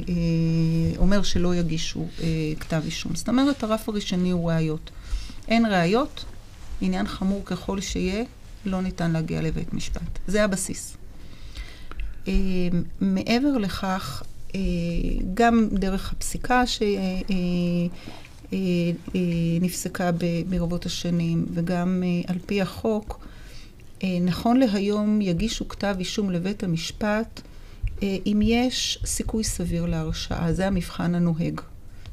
[0.98, 2.28] אומר שלא יגישו אה,
[2.60, 3.16] כתב אישום.
[3.16, 4.92] זאת אומרת, הרף הראשוני הוא ראיות.
[5.48, 6.26] אין ראיות,
[6.82, 8.24] עניין חמור ככל שיהיה,
[8.66, 10.20] לא ניתן להגיע לבית משפט.
[10.28, 10.98] זה הבסיס.
[12.28, 12.34] אה,
[13.02, 14.24] מעבר לכך,
[14.56, 14.60] אה,
[15.34, 16.94] גם דרך הפסיקה שנפסקה
[17.30, 17.36] אה,
[20.50, 23.26] ברבות השנים, וגם על פי החוק,
[24.22, 27.42] נכון להיום יגישו כתב אישום לבית המשפט
[28.02, 30.54] אם יש סיכוי סביר להרשעה.
[30.54, 31.62] זה המבחן הנוהג.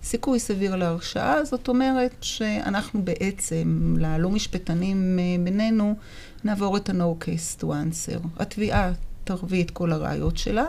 [0.02, 5.94] סיכוי סביר להרשעה, זאת אומרת שאנחנו בעצם, ללא משפטנים בינינו,
[6.44, 8.26] נעבור את ה-no case to answer.
[8.38, 8.92] התביעה
[9.24, 10.64] תרוויח את כל הראיות שלה,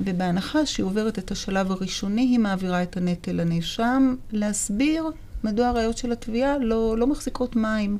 [0.00, 5.10] ובהנחה שהיא עוברת את השלב הראשוני, היא מעבירה את הנטל לנאשם להסביר
[5.44, 7.98] מדוע הראיות של התביעה לא, לא מחזיקות מים.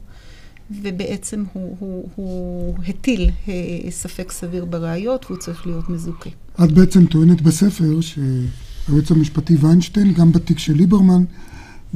[0.71, 3.55] ובעצם הוא, הוא, הוא הטיל אה,
[3.91, 6.31] ספק סביר בראיות והוא צריך להיות מזוכה.
[6.65, 11.25] את בעצם טוענת בספר שהיועץ המשפטי ויינשטיין, גם בתיק של ליברמן,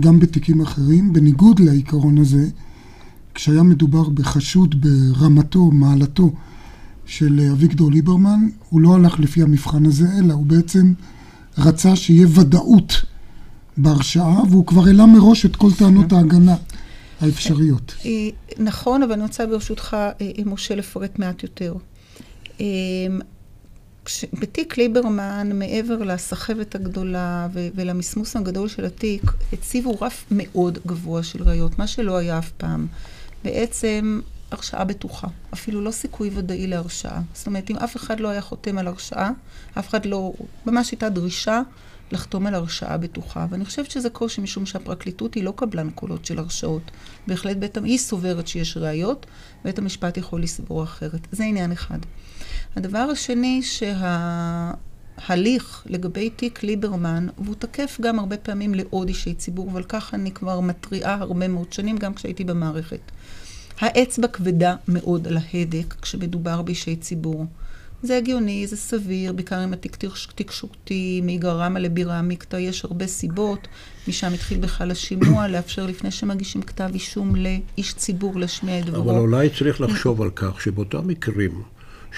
[0.00, 2.46] גם בתיקים אחרים, בניגוד לעיקרון הזה,
[3.34, 6.32] כשהיה מדובר בחשוד ברמתו, מעלתו
[7.10, 10.92] של אביגדור ליברמן, הוא לא הלך לפי המבחן הזה, אלא הוא בעצם
[11.58, 12.92] רצה שיהיה ודאות
[13.76, 16.56] בהרשעה, והוא כבר העלה מראש את כל טענות ההגנה
[17.20, 17.94] האפשריות.
[18.04, 18.10] אה,
[18.58, 21.74] נכון, אבל אני רוצה ברשותך, אה, משה, לפרט מעט יותר.
[22.60, 22.66] אה,
[24.32, 31.78] בתיק ליברמן, מעבר לסחבת הגדולה ולמסמוס הגדול של התיק, הציבו רף מאוד גבוה של ראיות,
[31.78, 32.86] מה שלא היה אף פעם.
[33.44, 37.20] בעצם הרשעה בטוחה, אפילו לא סיכוי ודאי להרשעה.
[37.34, 39.30] זאת אומרת, אם אף אחד לא היה חותם על הרשעה,
[39.78, 40.32] אף אחד לא,
[40.66, 41.62] ממש הייתה דרישה
[42.12, 43.46] לחתום על הרשעה בטוחה.
[43.50, 46.90] ואני חושבת שזה קושי משום שהפרקליטות היא לא קבלן קולות של הרשעות.
[47.26, 49.26] בהחלט בית, היא סוברת שיש ראיות,
[49.64, 51.26] בית המשפט יכול לסבור אחרת.
[51.32, 51.98] זה עניין אחד.
[52.76, 53.62] הדבר השני,
[55.18, 60.32] שההליך לגבי תיק ליברמן, והוא תקף גם הרבה פעמים לעוד אישי ציבור, אבל ככה אני
[60.32, 63.00] כבר מתריעה הרבה מאוד שנים, גם כשהייתי במערכת.
[63.80, 67.46] האצבע כבדה מאוד על ההדק כשמדובר באישי ציבור.
[68.02, 69.96] זה הגיוני, זה סביר, בעיקר התיק
[70.34, 73.68] תקשורתי, מגרמה לבירה מקטע, יש הרבה סיבות.
[74.08, 79.10] משם התחיל בכלל השימוע, לאפשר לפני שמגישים כתב אישום לאיש ציבור להשמיע את דברו.
[79.10, 81.62] אבל אולי צריך לחשוב על כך שבאותם מקרים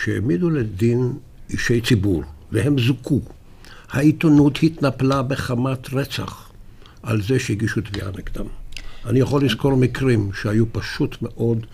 [0.05, 1.12] שהעמידו לדין
[1.51, 2.22] אישי ציבור,
[2.53, 3.20] והם זוכו,
[3.90, 6.51] העיתונות התנפלה בחמת רצח
[7.03, 8.46] על זה שהגישו תביעה נגדם.
[9.06, 11.66] אני יכול לזכור מקרים שהיו פשוט מאוד,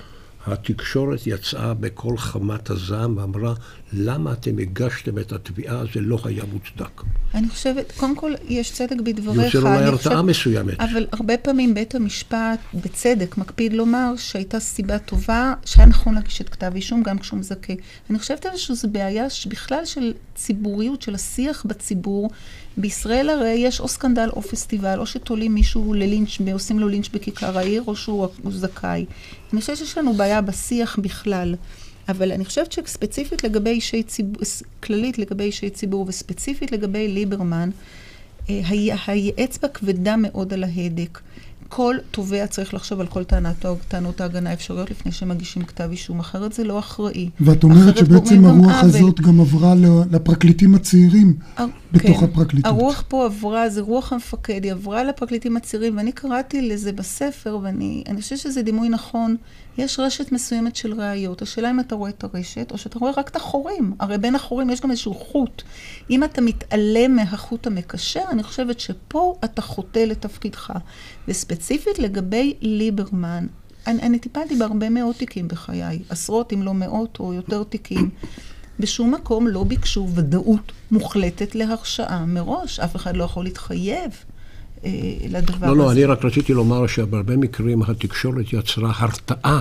[0.46, 3.54] התקשורת יצאה בקול חמת הזעם ואמרה,
[3.92, 7.02] למה אתם הגשתם את התביעה, זה לא היה מוצדק.
[7.34, 9.54] אני חושבת, קודם כל, יש צדק בדבריך.
[9.54, 10.80] יוצר אולי הרתעה מסוימת.
[10.80, 16.48] אבל הרבה פעמים בית המשפט, בצדק, מקפיד לומר שהייתה סיבה טובה, שהיה נכון להגיש את
[16.48, 17.72] כתב אישום גם כשהוא מזכה.
[18.10, 22.30] אני חושבת אבל שזו בעיה בכלל של ציבוריות, של השיח בציבור.
[22.76, 27.58] בישראל הרי יש או סקנדל או פסטיבל, או שתולים מישהו ללינץ', עושים לו לינץ' בכיכר
[27.58, 29.04] העיר, או שהוא זכאי.
[29.52, 31.54] אני חושבת שיש לנו בעיה בשיח בכלל.
[32.08, 34.42] אבל אני חושבת שספציפית לגבי אישי ציבור,
[34.82, 37.70] כללית לגבי אישי ציבור וספציפית לגבי ליברמן,
[38.50, 38.60] אה,
[39.06, 41.18] האצבע כבדה מאוד על ההדק.
[41.68, 46.52] כל תובע צריך לחשוב על כל טענת, טענות ההגנה האפשריות לפני שמגישים כתב אישום, אחרת
[46.52, 47.30] זה לא אחראי.
[47.40, 49.74] ואת אומרת שבעצם הרוח הזאת גם עברה
[50.10, 52.24] לפרקליטים הצעירים אה, בתוך כן.
[52.24, 52.72] הפרקליטות.
[52.72, 58.04] הרוח פה עברה, זה רוח המפקד, היא עברה לפרקליטים הצעירים, ואני קראתי לזה בספר, ואני
[58.20, 59.36] חושבת שזה דימוי נכון.
[59.78, 61.42] יש רשת מסוימת של ראיות.
[61.42, 63.92] השאלה אם אתה רואה את הרשת, או שאתה רואה רק את החורים.
[64.00, 65.62] הרי בין החורים יש גם איזשהו חוט.
[66.10, 70.72] אם אתה מתעלם מהחוט המקשר, אני חושבת שפה אתה חוטא לתפקידך.
[71.58, 73.46] וספציפית לגבי ליברמן,
[73.86, 78.10] אני, אני טיפלתי בהרבה מאוד תיקים בחיי, עשרות אם לא מאות או יותר תיקים.
[78.80, 84.10] בשום מקום לא ביקשו ודאות מוחלטת להרשעה מראש, אף אחד לא יכול להתחייב.
[84.84, 84.90] אה,
[85.28, 85.78] לדבר לא, לא הזה.
[85.78, 89.60] לא, לא, אני רק רציתי לומר שבהרבה מקרים התקשורת יצרה הרתעה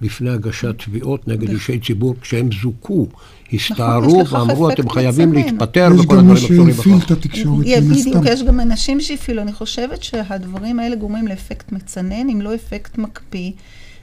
[0.00, 3.08] בפני הגשת תביעות נגד אישי ציבור כשהם זוכו,
[3.52, 6.78] הסתערו נכון, ואמרו אתם חייבים להתפטר וכל הדברים הקשורים בכך.
[6.78, 8.10] יש גם מי שהפעיל את התקשורת, מן הסתם.
[8.10, 9.42] בדיוק, יש גם אנשים שהפעילו.
[9.42, 13.50] אני חושבת שהדברים האלה גורמים לאפקט מצנן, אם לא אפקט מקפיא,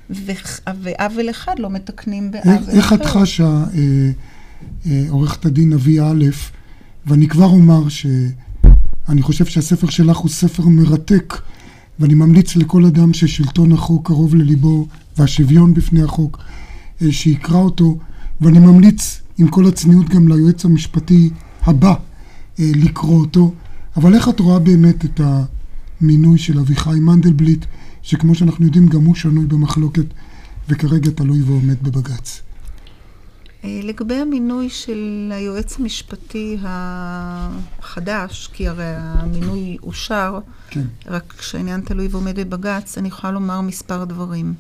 [0.10, 2.72] ועוול אחד לא מתקנים בעוול אחר.
[2.72, 4.12] איך את חשה, אה,
[4.86, 6.26] אה, עורכת הדין אבי א',
[7.06, 8.06] ואני כבר אומר ש...
[9.10, 11.34] אני חושב שהספר שלך הוא ספר מרתק,
[12.00, 16.40] ואני ממליץ לכל אדם ששלטון החוק קרוב לליבו, והשוויון בפני החוק,
[17.02, 17.98] אה, שיקרא אותו,
[18.42, 21.30] ואני ממליץ עם כל הצניעות גם ליועץ המשפטי
[21.64, 21.94] הבא
[22.60, 23.54] אה, לקרוא אותו.
[23.96, 25.22] אבל איך את רואה באמת את
[26.02, 27.66] המינוי של אביחי מנדלבליט
[28.02, 30.06] שכמו שאנחנו יודעים גם הוא שנוי במחלוקת
[30.70, 32.42] וכרגע תלוי ועומד בבג"ץ.
[33.64, 40.84] אה, לגבי המינוי של היועץ המשפטי החדש, כי הרי המינוי אושר, כן.
[41.08, 44.54] רק כשהעניין תלוי ועומד בבג"ץ, אני יכולה לומר מספר דברים.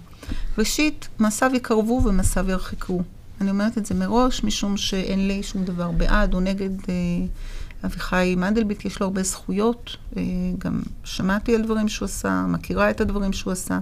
[0.57, 3.01] ראשית, מעשיו יקרבו ומעשיו ירחקו.
[3.43, 6.93] אני אומרת את זה מראש, משום שאין לי שום דבר בעד או נגד אה,
[7.85, 9.97] אביחי מנדלבליט, יש לו הרבה זכויות.
[10.17, 10.23] אה,
[10.57, 13.79] גם שמעתי על דברים שהוא עשה, מכירה את הדברים שהוא עשה.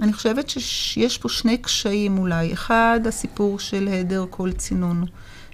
[0.00, 2.52] אני חושבת שיש פה שני קשיים אולי.
[2.52, 5.04] אחד, הסיפור של היעדר כל צינון,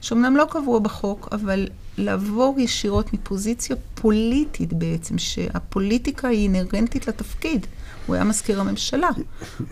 [0.05, 1.67] שאומנם לא קבוע בחוק, אבל
[1.99, 7.67] לעבור ישירות מפוזיציה פוליטית בעצם, שהפוליטיקה היא אינהרנטית לתפקיד.
[8.07, 9.09] הוא היה מזכיר הממשלה.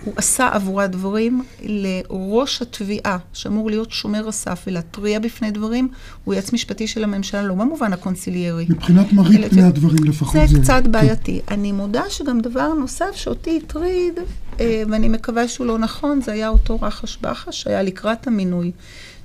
[0.05, 5.89] הוא עשה עבורה דברים לראש התביעה, שאמור להיות שומר הסף ולהתריע בפני דברים,
[6.25, 8.67] הוא יועץ משפטי של הממשלה, לא במובן הקונסיליארי.
[8.69, 10.47] מבחינת מראית פני הדברים לפחות זה...
[10.47, 11.41] זה קצת בעייתי.
[11.49, 14.15] אני מודה שגם דבר נוסף שאותי הטריד,
[14.61, 18.73] אה, ואני מקווה שהוא לא נכון, זה היה אותו רחש בחש שהיה לקראת המינוי.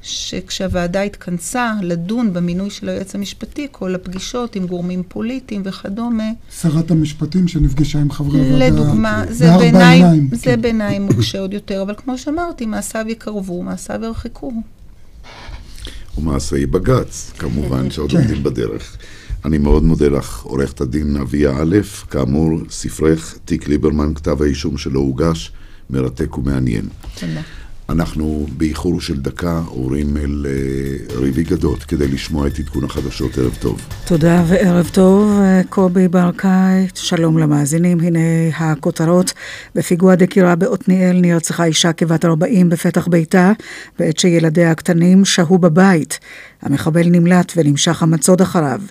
[0.07, 6.31] שכשהוועדה התכנסה לדון במינוי של היועץ המשפטי, כל הפגישות עם גורמים פוליטיים וכדומה.
[6.61, 8.67] שרת המשפטים שנפגשה עם חברי הוועדה.
[8.67, 10.61] לדוגמה, זה בעיניי, זה כן.
[10.61, 14.51] בעיניי מוקשה עוד יותר, אבל כמו שאמרתי, מעשיו יקרבו, מעשיו ירחקו.
[16.17, 18.17] ומעשי בג"ץ, כמובן, שעוד כן.
[18.17, 18.97] עומדים בדרך.
[19.45, 21.77] אני מאוד מודה לך, עורכת הדין אביה א',
[22.09, 25.51] כאמור, ספרך, תיק ליברמן, כתב האישום שלו הוגש,
[25.89, 26.85] מרתק ומעניין.
[27.19, 27.41] תודה.
[27.89, 33.37] אנחנו באיחור של דקה עוברים אל uh, ריבי גדות כדי לשמוע את עדכון החדשות.
[33.37, 33.81] ערב טוב.
[34.05, 36.87] תודה וערב טוב, אה, קובי ברקאי.
[36.95, 37.99] שלום למאזינים.
[37.99, 38.19] הנה
[38.57, 39.33] הכותרות.
[39.75, 43.51] בפיגוע דקירה בעתניאל נרצחה אישה כבת 40 בפתח ביתה,
[43.99, 46.19] בעת שילדיה הקטנים שהו בבית.
[46.61, 48.81] המחבל נמלט ונמשך המצוד אחריו.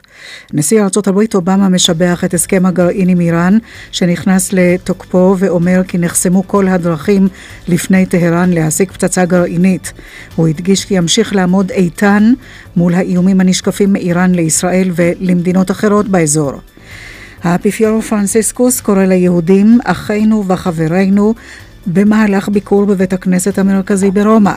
[0.52, 3.58] נשיא ארצות הברית אובמה משבח את הסכם הגרעין עם איראן,
[3.92, 7.28] שנכנס לתוקפו ואומר כי נחסמו כל הדרכים
[7.68, 9.92] לפני טהרן להשיג פצצה גרעינית.
[10.36, 12.32] הוא הדגיש כי ימשיך לעמוד איתן
[12.76, 16.52] מול האיומים הנשקפים מאיראן לישראל ולמדינות אחרות באזור.
[17.42, 21.34] האפיפיור פרנסיסקוס קורא ליהודים, אחינו וחברינו,
[21.86, 24.54] במהלך ביקור בבית הכנסת המרכזי ברומא.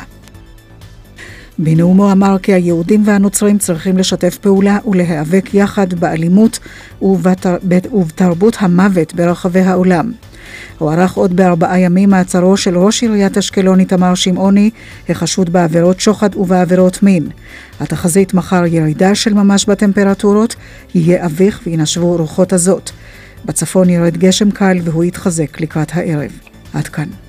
[1.62, 6.60] בנאומו אמר כי היהודים והנוצרים צריכים לשתף פעולה ולהיאבק יחד באלימות
[7.02, 10.12] ובתרבות המוות ברחבי העולם.
[10.78, 14.69] הוא ערך עוד בארבעה ימים מעצרו של ראש עיריית אשקלון איתמר שמעוני,
[15.10, 17.28] החשוד בעבירות שוחד ובעבירות מין.
[17.80, 20.56] התחזית מחר ירידה של ממש בטמפרטורות,
[20.95, 22.89] יהיה אביך וינשבו רוחות הזאת.
[23.45, 26.32] בצפון ירד גשם קל והוא יתחזק לקראת הערב.
[26.74, 27.28] עד כאן.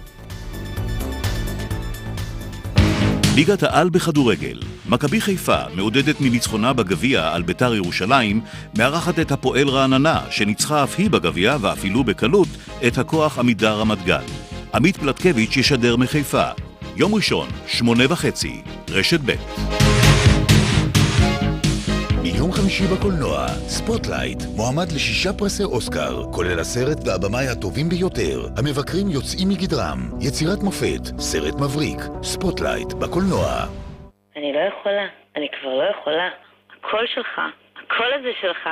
[3.40, 4.60] ליגת העל בכדורגל.
[4.88, 8.40] מכבי חיפה, מעודדת מניצחונה בגביע על ביתר ירושלים,
[8.78, 12.48] מארחת את הפועל רעננה, שניצחה אף היא בגביע ואפילו בקלות
[12.86, 14.24] את הכוח עמידה רמת גן.
[14.74, 16.48] עמית פלטקביץ' ישדר מחיפה.
[16.96, 19.89] יום ראשון, שמונה וחצי, רשת ב'.
[22.22, 23.36] ביום חמישי בקולנוע,
[23.76, 28.38] ספוטלייט, מועמד לשישה פרסי אוסקר, כולל הסרט והבמאי הטובים ביותר.
[28.58, 30.00] המבקרים יוצאים מגדרם.
[30.26, 33.46] יצירת מופת, סרט מבריק, ספוטלייט, בקולנוע.
[34.36, 35.06] אני לא יכולה,
[35.36, 36.28] אני כבר לא יכולה.
[36.72, 37.34] הקול שלך,
[37.80, 38.62] הקול הזה שלך.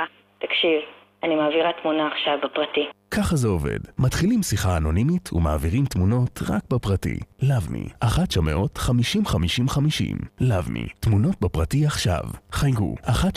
[0.43, 0.79] תקשיב,
[1.23, 2.85] אני מעבירה תמונה עכשיו בפרטי.
[3.11, 3.79] ככה זה עובד.
[3.97, 7.19] מתחילים שיחה אנונימית ומעבירים תמונות רק בפרטי.
[7.41, 12.23] לבמי, 1 900 50 50 50 לבמי, תמונות בפרטי עכשיו.
[12.51, 13.33] חייגו, 1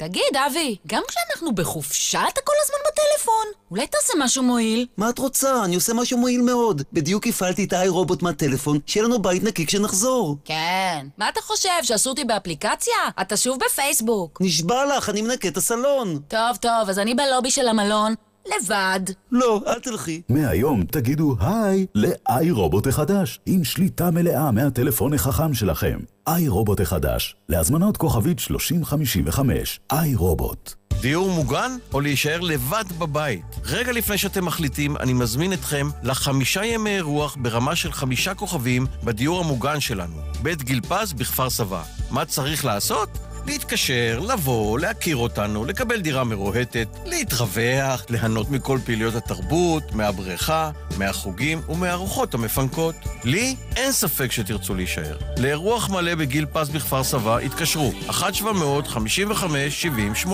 [0.00, 3.44] 900 50 50 50 תגיד, אבי, גם כשאנחנו בחופשה אתה כל הזמן בטלפון?
[3.70, 4.86] אולי תעשה משהו מועיל?
[4.96, 5.64] מה את רוצה?
[5.64, 6.82] אני עושה משהו מועיל מאוד.
[6.92, 10.36] בדיוק הפעלתי את האיי רובוט מהטלפון, שיהיה לנו בית נקי כשנחזור.
[10.44, 11.06] כן.
[11.18, 12.94] מה אתה חושב, שעשו אותי באפליקציה?
[13.20, 14.38] אתה שוב בפייסבוק.
[14.40, 16.18] נשבע לך, אני מנקה את הסלון.
[16.28, 18.14] טוב, טוב, אז אני בלובי של המלון.
[18.46, 19.00] לבד.
[19.32, 20.22] לא, אל תלכי.
[20.28, 25.98] מהיום תגידו היי לאיי רובוט החדש, עם שליטה מלאה מהטלפון החכם שלכם.
[26.26, 30.74] איי רובוט החדש, להזמנות כוכבית 3055, איי רובוט.
[31.00, 33.44] דיור מוגן או להישאר לבד בבית?
[33.64, 39.40] רגע לפני שאתם מחליטים, אני מזמין אתכם לחמישה ימי אירוח ברמה של חמישה כוכבים בדיור
[39.40, 41.82] המוגן שלנו, בית גיל פז בכפר סבא.
[42.10, 43.08] מה צריך לעשות?
[43.50, 52.34] להתקשר, לבוא, להכיר אותנו, לקבל דירה מרוהטת, להתרווח, ליהנות מכל פעילויות התרבות, מהבריכה, מהחוגים ומהארוחות
[52.34, 52.94] המפנקות.
[53.24, 55.16] לי אין ספק שתרצו להישאר.
[55.38, 60.28] לאירוח מלא בגיל פס בכפר סבא התקשרו 1-700-55-70-80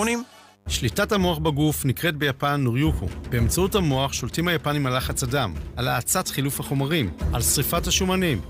[0.67, 3.07] שליטת המוח בגוף נקראת ביפן נוריוקו.
[3.29, 8.41] באמצעות המוח שולטים היפנים על לחץ הדם, על האצת חילוף החומרים, על שריפת השומנים.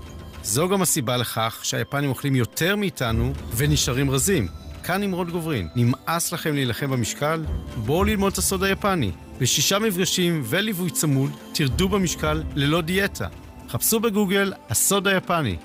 [0.48, 4.48] זו גם הסיבה לכך שהיפנים אוכלים יותר מאיתנו ונשארים רזים.
[4.84, 7.44] כאן נמרוד גוברין, נמאס לכם להילחם במשקל?
[7.76, 9.12] בואו ללמוד את הסוד היפני.
[9.40, 13.26] לשישה מפגשים וליווי צמוד, תרדו במשקל ללא דיאטה.
[13.68, 15.56] חפשו בגוגל הסוד היפני.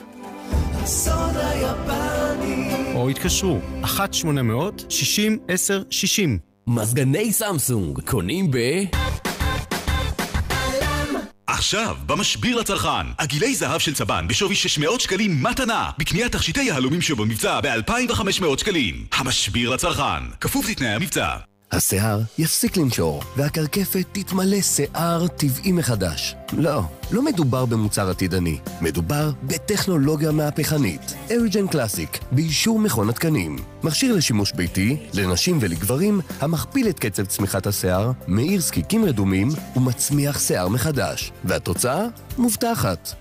[0.73, 2.93] הסוד היפני.
[2.95, 3.88] או התקשרו, 1-800-60-10-60.
[6.67, 8.57] מזגני סמסונג, קונים ב...
[11.64, 17.61] עכשיו, במשביר לצרכן, עגילי זהב של צבן בשווי 600 שקלים מתנה, בקניית תכשיטי יהלומים שבמבצע
[17.61, 19.05] ב-2,500 שקלים.
[19.11, 21.53] המשביר לצרכן, כפוף לתנאי המבצע.
[21.74, 26.36] השיער יפסיק לנשור, והקרקפת תתמלא שיער טבעי מחדש.
[26.53, 31.13] לא, לא מדובר במוצר עתידני, מדובר בטכנולוגיה מהפכנית.
[31.32, 33.57] אריג'ן קלאסיק, באישור מכון התקנים.
[33.84, 40.67] מכשיר לשימוש ביתי, לנשים ולגברים, המכפיל את קצב צמיחת השיער, מאיר זקיקים רדומים ומצמיח שיער
[40.67, 41.32] מחדש.
[41.43, 42.05] והתוצאה?
[42.38, 43.13] מובטחת.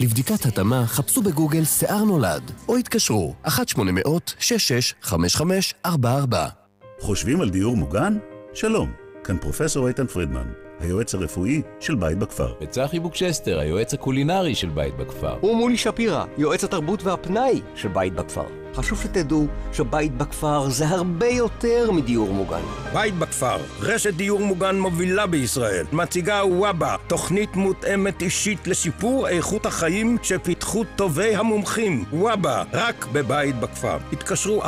[0.00, 5.88] לבדיקת התאמה חפשו בגוגל שיער נולד, או התקשרו 1-800-665544
[7.02, 8.18] חושבים על דיור מוגן?
[8.52, 8.92] שלום,
[9.24, 10.46] כאן פרופסור איתן פרידמן,
[10.82, 12.52] היועץ הרפואי של בית בכפר.
[12.60, 15.36] וצחי בוקשסטר, היועץ הקולינרי של בית בכפר.
[15.42, 18.62] ומולי שפירא, יועץ התרבות והפנאי של בית בכפר.
[18.74, 22.62] חשוב שתדעו שבית בכפר זה הרבה יותר מדיור מוגן.
[22.92, 30.16] בית בכפר, רשת דיור מוגן מובילה בישראל, מציגה וואבה, תוכנית מותאמת אישית לשיפור איכות החיים
[30.22, 32.04] שפיתחו טובי המומחים.
[32.12, 33.98] וואבה, רק בבית בכפר.
[34.12, 34.66] התקשרו 1-830-7070,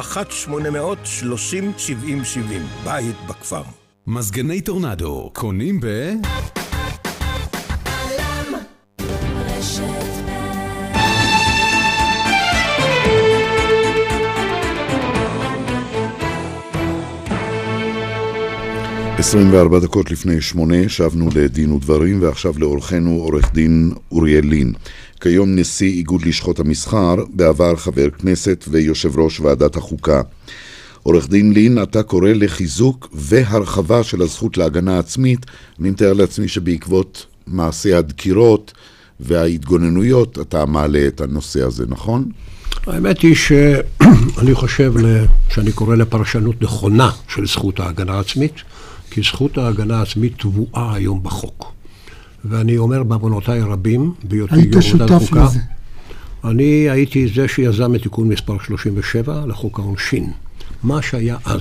[2.84, 3.84] בית בכפר.
[4.07, 5.86] מזגני טורנדו, קונים ב...
[19.18, 24.72] 24 דקות לפני שמונה שבנו לדין ודברים ועכשיו לאורחנו עורך דין אוריאל לין.
[25.20, 30.22] כיום נשיא איגוד לשכות המסחר, בעבר חבר כנסת ויושב ראש ועדת החוקה.
[31.05, 35.46] עורך דין לין, אתה קורא לחיזוק והרחבה של הזכות להגנה עצמית.
[35.80, 38.72] אני מתאר לעצמי שבעקבות מעשי הדקירות
[39.20, 42.24] וההתגוננויות אתה מעלה את הנושא הזה, נכון?
[42.86, 44.92] האמת היא שאני חושב
[45.48, 48.55] שאני קורא לפרשנות נכונה של זכות ההגנה העצמית.
[49.11, 51.72] כי זכות ההגנה העצמית טבועה היום בחוק.
[52.44, 55.48] ואני אומר בעוונותיי רבים, בהיותי יו"ר ועדת חוקה,
[56.44, 60.32] אני הייתי זה שיזם את תיקון מספר 37 לחוק העונשין.
[60.85, 61.61] מה שהיה אז,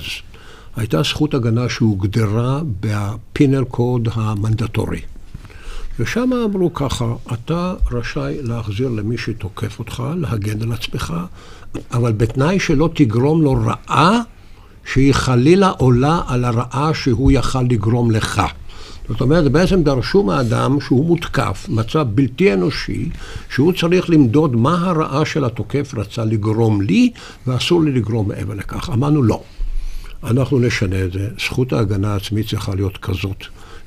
[0.76, 5.00] הייתה זכות הגנה שהוגדרה בפינל קוד המנדטורי.
[5.98, 11.14] ושם אמרו ככה, אתה רשאי להחזיר למי שתוקף אותך, להגן על עצמך,
[11.92, 14.20] אבל בתנאי שלא תגרום לו רעה
[14.92, 18.42] שהיא חלילה עולה על הרעה שהוא יכל לגרום לך.
[19.08, 23.08] זאת אומרת, בעצם דרשו מאדם שהוא מותקף, מצב בלתי אנושי,
[23.50, 27.10] שהוא צריך למדוד מה הרעה של התוקף רצה לגרום לי,
[27.46, 28.90] ואסור לי לגרום מעבר לכך.
[28.90, 29.42] אמרנו לא.
[30.24, 31.28] אנחנו נשנה את זה.
[31.38, 33.44] זכות ההגנה העצמית צריכה להיות כזאת,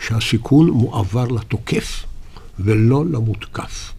[0.07, 2.03] שהסיכון מועבר לתוקף
[2.59, 3.93] ולא למותקף.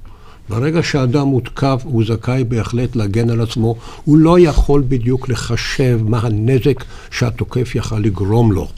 [0.49, 3.77] ברגע שאדם מותקף, הוא זכאי בהחלט להגן על עצמו.
[4.05, 8.69] הוא לא יכול בדיוק לחשב מה הנזק שהתוקף יכל לגרום לו.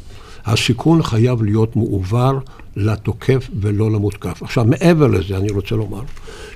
[0.44, 2.38] הסיכון חייב להיות מועבר
[2.76, 4.42] לתוקף ולא למותקף.
[4.42, 6.02] עכשיו, מעבר לזה, אני רוצה לומר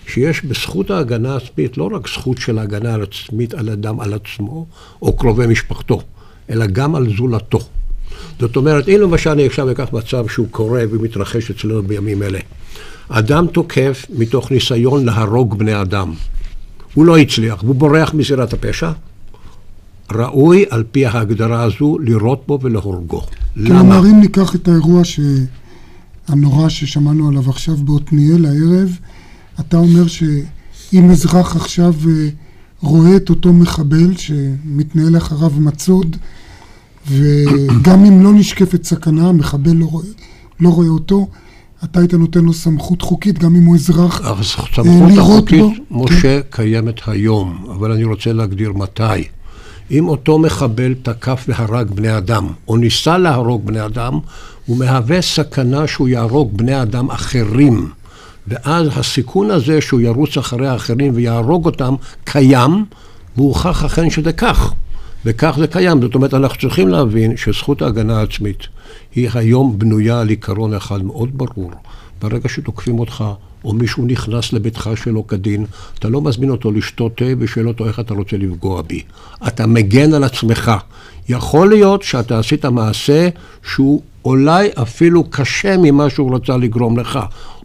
[0.06, 4.66] שיש בזכות ההגנה העצמית לא רק זכות של הגנה עצמית על אדם על עצמו
[5.02, 6.02] או קרובי משפחתו,
[6.50, 7.58] אלא גם על זולתו.
[8.40, 12.38] זאת אומרת, אם למשל אני עכשיו אקח מצב שהוא קורה ומתרחש אצלנו בימים אלה.
[13.08, 16.12] אדם תוקף מתוך ניסיון להרוג בני אדם.
[16.94, 18.90] הוא לא הצליח, והוא בורח מזירת הפשע.
[20.12, 23.22] ראוי על פי ההגדרה הזו לירות בו ולהורגו.
[23.66, 25.20] כלומר, אם ניקח את האירוע ש...
[26.28, 28.98] הנורא ששמענו עליו עכשיו בעתניאל הערב,
[29.60, 32.28] אתה אומר שאם אזרח עכשיו אה,
[32.80, 36.16] רואה את אותו מחבל שמתנהל אחריו מצוד,
[37.10, 40.06] וגם אם לא נשקפת סכנה, המחבל לא רואה,
[40.60, 41.28] לא רואה אותו,
[41.84, 46.40] אתה היית נותן לו סמכות חוקית, גם אם הוא אזרח, אה, סמכות החוקית, משה, כן.
[46.50, 49.24] קיימת היום, אבל אני רוצה להגדיר מתי.
[49.90, 54.18] אם אותו מחבל תקף והרג בני אדם, או ניסה להרוג בני אדם,
[54.66, 57.90] הוא מהווה סכנה שהוא יהרוג בני אדם אחרים.
[58.48, 62.84] ואז הסיכון הזה שהוא ירוץ אחרי האחרים ויהרוג אותם קיים,
[63.36, 64.74] והוכח אכן שזה כך.
[65.24, 66.02] וכך זה קיים.
[66.02, 68.58] זאת אומרת, אנחנו צריכים להבין שזכות ההגנה העצמית
[69.14, 71.70] היא היום בנויה על עיקרון אחד מאוד ברור.
[72.22, 73.24] ברגע שתוקפים אותך,
[73.64, 75.66] או מישהו נכנס לביתך שלא כדין,
[75.98, 79.02] אתה לא מזמין אותו לשתות תה ושואל אותו איך אתה רוצה לפגוע בי.
[79.46, 80.72] אתה מגן על עצמך.
[81.28, 83.28] יכול להיות שאתה עשית מעשה
[83.62, 87.18] שהוא אולי אפילו קשה ממה שהוא רצה לגרום לך,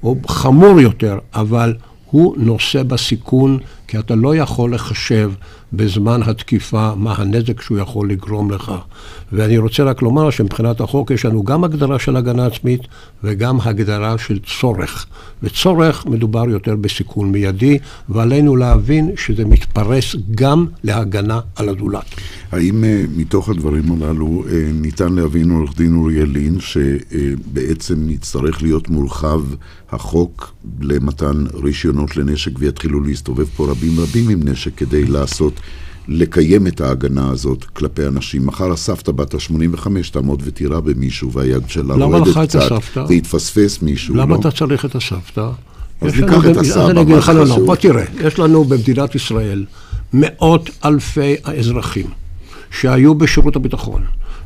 [0.04, 1.74] או חמור יותר, אבל
[2.12, 5.32] הוא נושא בסיכון, כי אתה לא יכול לחשב
[5.74, 8.72] בזמן התקיפה מה הנזק שהוא יכול לגרום לך.
[9.32, 12.82] ואני רוצה רק לומר שמבחינת החוק יש לנו גם הגדרה של הגנה עצמית
[13.24, 15.06] וגם הגדרה של צורך.
[15.44, 17.78] וצורך מדובר יותר בסיכון מיידי,
[18.10, 22.06] ועלינו להבין שזה מתפרס גם להגנה על הזולת.
[22.52, 28.90] האם uh, מתוך הדברים הללו uh, ניתן להבין, עורך דין אוריאל לין, שבעצם יצטרך להיות
[28.90, 29.42] מורחב
[29.92, 35.59] החוק למתן רישיונות לנשק ויתחילו להסתובב פה רבים רבים עם נשק כדי לעשות,
[36.10, 38.46] לקיים את ההגנה הזאת כלפי אנשים.
[38.46, 42.72] מחר הסבתא בת ה-85 תעמוד ותירה במישהו והיד שלה רועדת קצת,
[43.08, 44.40] ויתפספס מישהו, למה לא?
[44.40, 45.50] אתה צריך את הסבתא?
[46.02, 47.66] אז ניקח את הסבא, מה לא, לא, חשוב?
[47.66, 49.66] בוא תראה, יש לנו במדינת ישראל
[50.14, 52.08] מאות אלפי האזרחים
[52.72, 54.02] שהיו בשירות הביטחון,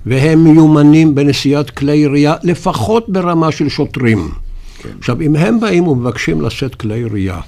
[0.05, 4.29] והם מיומנים בנשיאת כלי ירייה, לפחות ברמה של שוטרים.
[4.77, 4.89] כן.
[4.99, 7.39] עכשיו, אם הם באים ומבקשים לשאת כלי ירייה,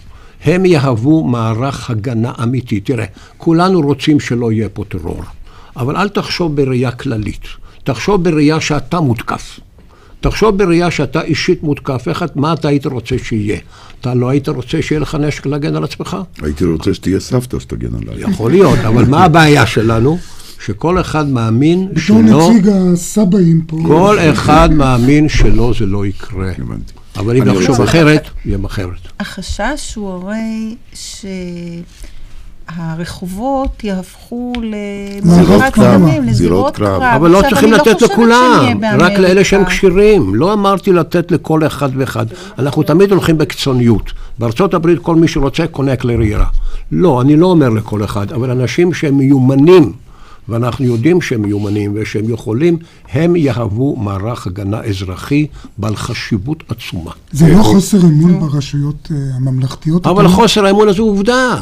[0.45, 2.79] הם יהוו מערך הגנה אמיתי.
[2.79, 3.05] תראה,
[3.37, 5.21] כולנו רוצים שלא יהיה פה טרור,
[5.77, 7.43] אבל אל תחשוב בראייה כללית.
[7.83, 9.59] תחשוב בראייה שאתה מותקף.
[10.21, 13.57] תחשוב בראייה שאתה אישית מותקף, איך, מה אתה היית רוצה שיהיה?
[14.01, 16.17] אתה לא היית רוצה שיהיה לך נשק להגן על עצמך?
[16.41, 18.23] הייתי רוצה שתהיה סבתא שתגן עליי.
[18.31, 20.17] יכול להיות, אבל מה הבעיה שלנו?
[20.65, 23.77] שכל אחד מאמין בתור שלא, נציג הסבאים פה.
[23.87, 26.51] כל אחד מאמין שלא זה לא יקרה.
[27.17, 28.99] אבל אם אני נחשוב אחרת, יהיה אחרת.
[29.19, 30.75] החשש הוא הרי
[32.69, 34.53] שהרחובות יהפכו
[35.23, 37.01] זירות למערכת קרב, סמים, לזירות קרב.
[37.01, 39.65] אבל לא צריכים אני לתת לכולם, רק לאלה שהם.
[39.65, 40.35] כשירים.
[40.35, 42.25] לא אמרתי לתת לכל אחד ואחד.
[42.59, 44.11] אנחנו תמיד הולכים בקיצוניות.
[44.39, 46.47] בארצות הברית כל מי שרוצה קונה כלי רעירה.
[46.91, 49.93] לא, אני לא אומר לכל אחד, אבל אנשים שהם מיומנים,
[50.49, 52.77] ואנחנו יודעים שהם מיומנים ושהם יכולים,
[53.11, 57.11] הם יהוו מערך הגנה אזרחי בעל חשיבות עצומה.
[57.31, 60.07] זה לא חוסר אמון ברשויות אה, הממלכתיות.
[60.07, 61.55] אבל אתה- חוסר האמון הזה הוא עובדה.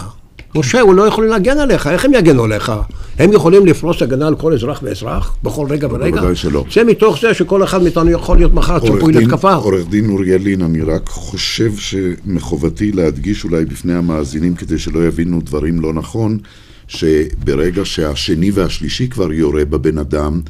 [0.56, 2.72] משה, הוא לא יכולים להגן עליך, איך הם יגנו עליך?
[3.20, 6.16] הם יכולים לפרוס הגנה על כל אזרח ואזרח, בכל רגע ורגע?
[6.16, 6.66] בוודאי שלא.
[6.74, 9.54] זה מתוך זה שכל אחד מאיתנו יכול להיות מחר צפוי להתקפה.
[9.54, 15.42] עורך דין אוריאל לין, אני רק חושב שמחובתי להדגיש אולי בפני המאזינים כדי שלא יבינו
[15.42, 16.38] דברים לא נכון,
[16.88, 20.42] שברגע שהשני והשלישי כבר יורה בבן אדם,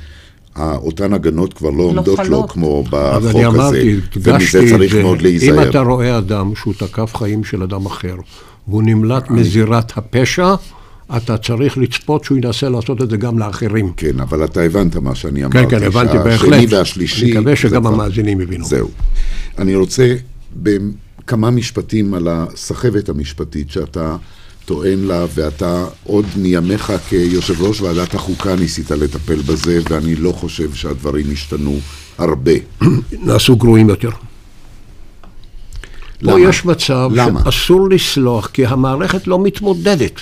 [0.58, 2.52] אותן הגנות כבר לא עומדות לו חלות.
[2.52, 5.02] כמו אז בחוק אני הזה, אמרתי, ומזה הדגשתי את צריך זה.
[5.04, 5.70] מאוד אם להיזהר.
[5.70, 8.16] אתה רואה אדם שהוא תקף חיים של אדם אחר,
[8.68, 10.56] והוא נמלט מזירת הפשע,
[11.18, 13.92] אתה צריך לצפות שהוא ינסה לעשות את זה גם לאחרים.
[13.98, 15.58] כן, אבל אתה הבנת מה שאני אמרתי.
[15.70, 16.74] כן, כן, הבנתי שהשני בהחלט.
[16.74, 17.24] והשלישי...
[17.26, 18.66] אני מקווה זה שגם כבר- המאזינים הבינו.
[18.66, 18.90] זהו.
[19.58, 20.16] אני רוצה
[20.56, 24.16] בכמה משפטים על הסחבת המשפטית שאתה
[24.66, 30.74] טוען לה, ואתה עוד מימיך כיושב ראש ועדת החוקה ניסית לטפל בזה, ואני לא חושב
[30.74, 31.80] שהדברים השתנו
[32.18, 32.52] הרבה.
[33.12, 34.10] נעשו גרועים יותר.
[34.12, 34.18] פה
[36.22, 36.40] למה?
[36.40, 37.52] יש מצב למה?
[37.52, 40.20] שאסור לסלוח, כי המערכת לא מתמודדת.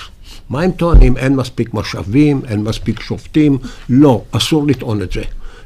[0.50, 1.16] מה הם טוענים?
[1.16, 3.58] אין מספיק משאבים, אין מספיק שופטים?
[3.88, 5.22] לא, אסור לטעון את זה.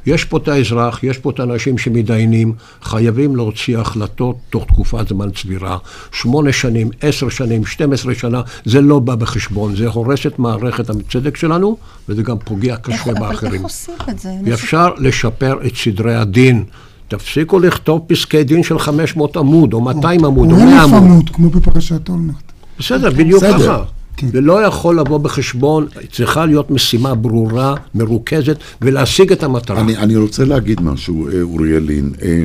[0.07, 2.53] יש פה את האזרח, יש פה את האנשים שמתדיינים,
[2.83, 5.79] חייבים להוציא החלטות תוך תקופת זמן סבירה.
[6.13, 11.37] שמונה שנים, עשר שנים, 12 שנה, זה לא בא בחשבון, זה הורס את מערכת הצדק
[11.37, 11.77] שלנו,
[12.09, 13.53] וזה גם פוגע קשה איך- אבל באחרים.
[13.55, 14.31] איך עושים את זה?
[14.45, 16.65] ואפשר לשפר את סדרי הדין.
[17.09, 21.03] תפסיקו לכתוב פסקי דין של 500 עמוד, או 200 עמוד, או או 100 אלף עמוד.
[21.03, 22.35] עמוד, כמו בפרשת אולמרט.
[22.79, 23.83] בסדר, בדיוק בסדר.
[24.33, 29.81] זה לא יכול לבוא בחשבון, צריכה להיות משימה ברורה, מרוכזת, ולהשיג את המטרה.
[29.81, 32.13] אני, אני רוצה להגיד משהו, אה, אוריאל לין.
[32.23, 32.45] אה,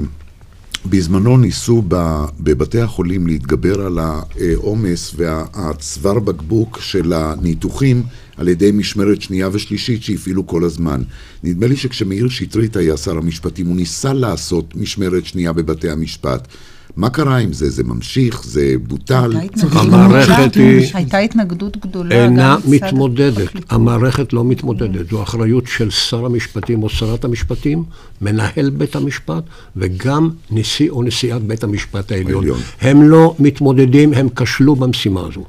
[0.86, 8.03] בזמנו ניסו ב- בבתי החולים להתגבר על העומס והצוואר בקבוק של הניתוחים
[8.38, 11.01] על ידי משמרת שנייה ושלישית שהפעילו כל הזמן.
[11.43, 16.47] נדמה לי שכשמאיר שטרית היה שר המשפטים, הוא ניסה לעשות משמרת שנייה בבתי המשפט.
[16.95, 17.69] מה קרה עם זה?
[17.69, 18.43] זה ממשיך?
[18.45, 19.33] זה בוטל?
[19.71, 26.83] המערכת היא- הייתה התנגדות גדולה אינה מתמודדת, המערכת לא מתמודדת, זו אחריות של שר המשפטים
[26.83, 27.83] או שרת המשפטים,
[28.21, 29.43] מנהל בית המשפט,
[29.75, 32.45] וגם נשיא או נשיאת בית המשפט העליון.
[32.81, 35.43] הם לא מתמודדים, הם כשלו במשימה הזו.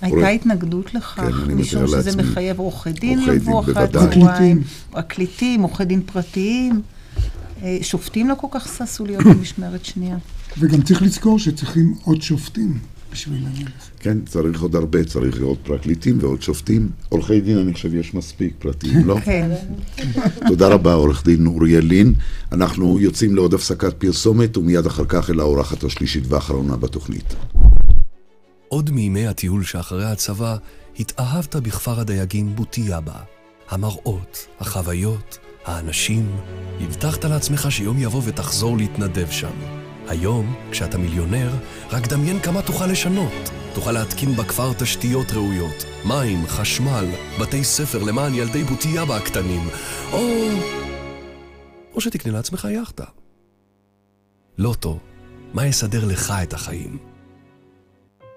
[0.00, 2.22] הייתה התנגדות לכך, כן, משום שזה לעצמי.
[2.22, 3.74] מחייב עורכי דין לבוא אחרי.
[3.84, 6.80] הצהריים, פרקליטים, עורכי דין פרטיים.
[7.62, 10.16] אה, שופטים לא כל כך ששו להיות במשמרת שנייה.
[10.60, 12.78] וגם צריך לזכור שצריכים עוד שופטים
[13.12, 13.90] בשביל העניין הזה.
[14.00, 16.88] כן, צריך עוד הרבה, צריך עוד פרקליטים ועוד שופטים.
[17.08, 19.20] עורכי דין, אני חושב, יש מספיק פרטיים, לא?
[19.24, 19.50] כן.
[20.48, 22.14] תודה רבה, עורך דין אוריאל לין.
[22.52, 27.34] אנחנו יוצאים לעוד הפסקת פרסומת, ומיד אחר כך אל האורחת השלישית והאחרונה בתוכנית.
[28.68, 30.56] עוד מימי הטיול שאחרי הצבא,
[31.00, 33.20] התאהבת בכפר הדייגים בוטיאבה.
[33.70, 36.30] המראות, החוויות, האנשים.
[36.80, 39.87] הבטחת לעצמך שיום יבוא ותחזור להתנדב שם.
[40.08, 41.50] היום, כשאתה מיליונר,
[41.90, 43.50] רק דמיין כמה תוכל לשנות.
[43.74, 47.06] תוכל להתקין בכפר תשתיות ראויות, מים, חשמל,
[47.40, 49.68] בתי ספר למען ילדי בוטיאבה הקטנים,
[50.12, 50.18] או...
[51.94, 53.04] או שתקנה לעצמך יאכטה.
[54.58, 54.98] לוטו,
[55.54, 56.98] מה יסדר לך את החיים?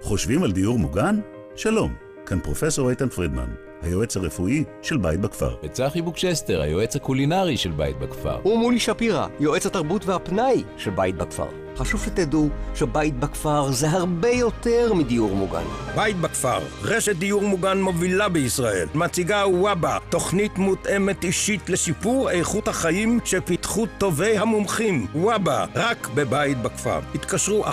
[0.01, 1.19] חושבים על דיור מוגן?
[1.55, 1.93] שלום,
[2.26, 3.49] כאן פרופסור איתן פרידמן,
[3.82, 5.55] היועץ הרפואי של בית בכפר.
[5.63, 8.39] וצחי בוקשסטר, היועץ הקולינרי של בית בכפר.
[8.45, 11.47] ומולי שפירא, יועץ התרבות והפנאי של בית בכפר.
[11.77, 15.63] חשוב שתדעו שבית בכפר זה הרבה יותר מדיור מוגן.
[15.95, 23.19] בית בכפר, רשת דיור מוגן מובילה בישראל, מציגה וואבה, תוכנית מותאמת אישית לשיפור איכות החיים
[23.25, 25.07] שפיתחו טובי המומחים.
[25.15, 26.99] וואבה, רק בבית בכפר.
[27.15, 27.69] התקשרו 1-830-7070.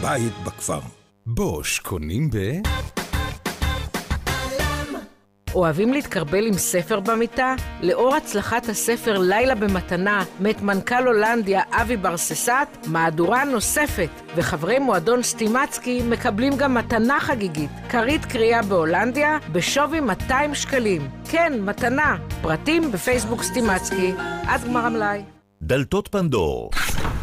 [0.00, 0.80] בית בכפר.
[1.26, 2.36] בוש, קונים ב...
[5.58, 7.54] אוהבים להתקרבל עם ספר במיטה?
[7.82, 16.02] לאור הצלחת הספר לילה במתנה מאת מנכ"ל הולנדיה אבי ברססט, מהדורה נוספת, וחברי מועדון סטימצקי
[16.02, 21.08] מקבלים גם מתנה חגיגית, כרית קריאה בהולנדיה בשווי 200 שקלים.
[21.30, 22.16] כן, מתנה.
[22.42, 24.12] פרטים בפייסבוק סטימצקי.
[24.46, 25.22] עד גמר המלאי.
[25.62, 26.70] דלתות פנדור,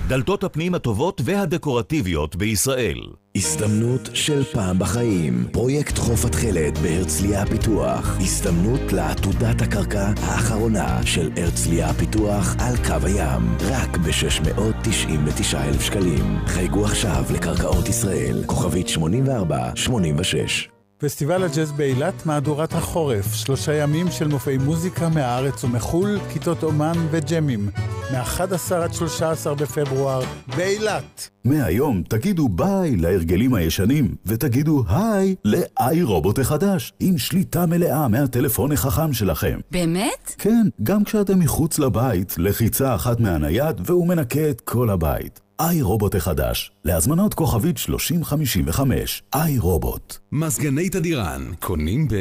[0.07, 2.99] דלתות הפנים הטובות והדקורטיביות בישראל.
[3.35, 5.47] הזדמנות של פעם בחיים.
[5.51, 8.17] פרויקט חוף התכלת בהרצליה פיתוח.
[8.19, 13.57] הזדמנות לעתודת הקרקע האחרונה של הרצליה פיתוח על קו הים.
[13.59, 16.39] רק ב-699,000 שקלים.
[16.45, 18.43] חייגו עכשיו לקרקעות ישראל.
[18.45, 20.74] כוכבית 8486.
[20.97, 27.69] פסטיבל הג'אז באילת, מהדורת החורף, שלושה ימים של מופעי מוזיקה מהארץ ומחו"ל, כיתות אומן וג'מים,
[28.11, 30.21] מ-11 עד 13 בפברואר,
[30.57, 31.29] באילת.
[31.45, 39.13] מהיום תגידו ביי להרגלים הישנים, ותגידו היי לאיי רובוט החדש, עם שליטה מלאה מהטלפון החכם
[39.13, 39.59] שלכם.
[39.71, 40.35] באמת?
[40.37, 45.44] כן, גם כשאתם מחוץ לבית, לחיצה אחת מהנייד והוא מנקה את כל הבית.
[45.59, 50.17] איי רובוט החדש, להזמנות כוכבית 3055, איי רובוט.
[50.31, 52.13] מזגני תדירן, קונים ב...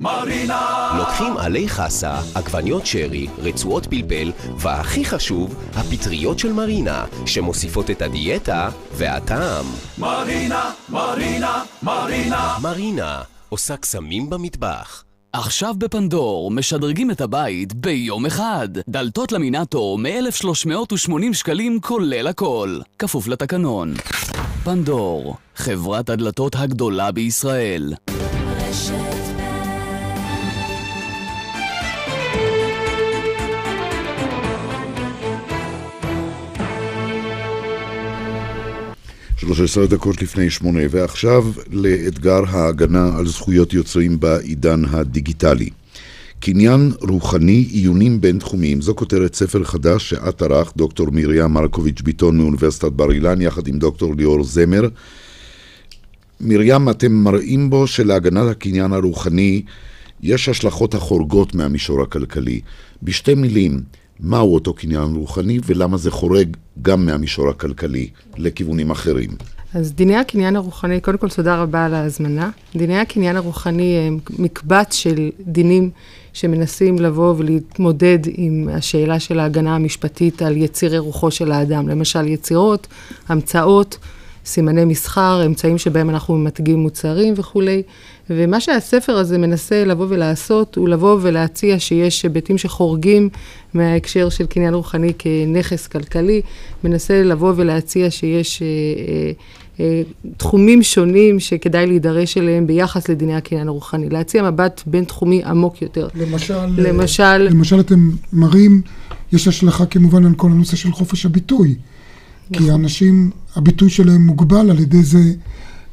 [0.00, 0.92] מרינה!
[0.98, 8.68] לוקחים עלי חסה, עגבניות שרי, רצועות פלפל, והכי חשוב, הפטריות של מרינה, שמוסיפות את הדיאטה
[8.92, 9.66] והטעם.
[9.98, 12.56] מרינה, מרינה, מרינה.
[12.62, 15.04] מרינה, עושה קסמים במטבח.
[15.34, 18.68] עכשיו בפנדור, משדרגים את הבית ביום אחד.
[18.88, 22.78] דלתות למינטו מ-1380 שקלים כולל הכל.
[22.98, 23.94] כפוף לתקנון.
[24.64, 27.94] פנדור, חברת הדלתות הגדולה בישראל.
[39.42, 45.70] שלוש עשרה דקות לפני שמונה, ועכשיו לאתגר ההגנה על זכויות יוצרים בעידן הדיגיטלי.
[46.40, 48.80] קניין רוחני, עיונים בינתחומיים.
[48.80, 53.78] זו כותרת ספר חדש שאת ערך, דוקטור מרים מרקוביץ' ביטון מאוניברסיטת בר אילן, יחד עם
[53.78, 54.88] דוקטור ליאור זמר.
[56.40, 59.62] מרים, אתם מראים בו שלהגנה על הקניין הרוחני
[60.22, 62.60] יש השלכות החורגות מהמישור הכלכלי.
[63.02, 63.80] בשתי מילים,
[64.20, 69.30] מהו אותו קניין רוחני ולמה זה חורג גם מהמישור הכלכלי לכיוונים אחרים.
[69.74, 72.50] אז דיני הקניין הרוחני, קודם כל תודה רבה על ההזמנה.
[72.76, 75.90] דיני הקניין הרוחני הם מקבץ של דינים
[76.32, 81.88] שמנסים לבוא ולהתמודד עם השאלה של ההגנה המשפטית על יצירי רוחו של האדם.
[81.88, 82.86] למשל יצירות,
[83.28, 83.98] המצאות,
[84.46, 87.82] סימני מסחר, אמצעים שבהם אנחנו ממתגים מוצרים וכולי.
[88.30, 93.28] ומה שהספר הזה מנסה לבוא ולעשות, הוא לבוא ולהציע שיש היבטים שחורגים
[93.74, 96.40] מההקשר של קניין רוחני כנכס כלכלי,
[96.84, 98.66] מנסה לבוא ולהציע שיש אה,
[99.08, 99.32] אה,
[99.80, 100.02] אה,
[100.36, 104.08] תחומים שונים שכדאי להידרש אליהם ביחס לדיני הקניין הרוחני.
[104.08, 106.08] להציע מבט בין-תחומי עמוק יותר.
[106.14, 108.82] למשל, למשל, למשל אתם מראים,
[109.32, 111.74] יש השלכה כמובן על כל הנושא של חופש הביטוי.
[112.56, 112.66] נכון.
[112.66, 115.32] כי אנשים, הביטוי שלהם מוגבל על ידי זה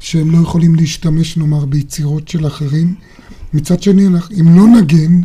[0.00, 2.94] שהם לא יכולים להשתמש, נאמר, ביצירות של אחרים.
[3.52, 4.06] מצד שני,
[4.40, 5.20] אם לא נגן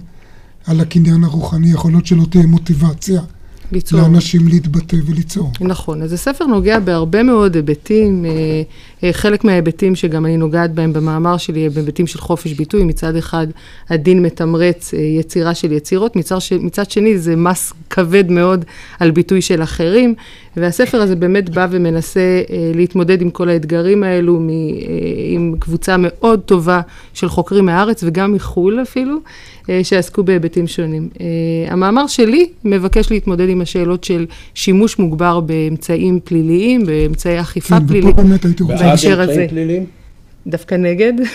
[0.65, 3.21] על הקניין הרוחני, יכול להיות שלא תהיה מוטיבציה.
[3.71, 3.99] ליצור.
[3.99, 5.51] לאנשים להתבטא וליצור.
[5.61, 8.25] נכון, אז הספר נוגע בהרבה מאוד היבטים,
[9.11, 13.47] חלק מההיבטים שגם אני נוגעת בהם במאמר שלי, הם היבטים של חופש ביטוי, מצד אחד
[13.89, 16.53] הדין מתמרץ יצירה של יצירות, מצד, ש...
[16.53, 18.65] מצד שני זה מס כבד מאוד
[18.99, 20.15] על ביטוי של אחרים,
[20.57, 22.41] והספר הזה באמת בא ומנסה
[22.75, 24.39] להתמודד עם כל האתגרים האלו,
[25.65, 26.81] קבוצה מאוד טובה
[27.13, 29.17] של חוקרים מהארץ וגם מחו"ל אפילו.
[29.83, 31.09] שעסקו בהיבטים שונים.
[31.67, 38.13] המאמר שלי מבקש להתמודד עם השאלות של שימוש מוגבר באמצעים פליליים, באמצעי אכיפה כן, פלילית.
[38.13, 38.83] ופה באמת הייתי רוצה...
[38.83, 39.47] בהקשר הזה.
[40.47, 41.13] דווקא נגד.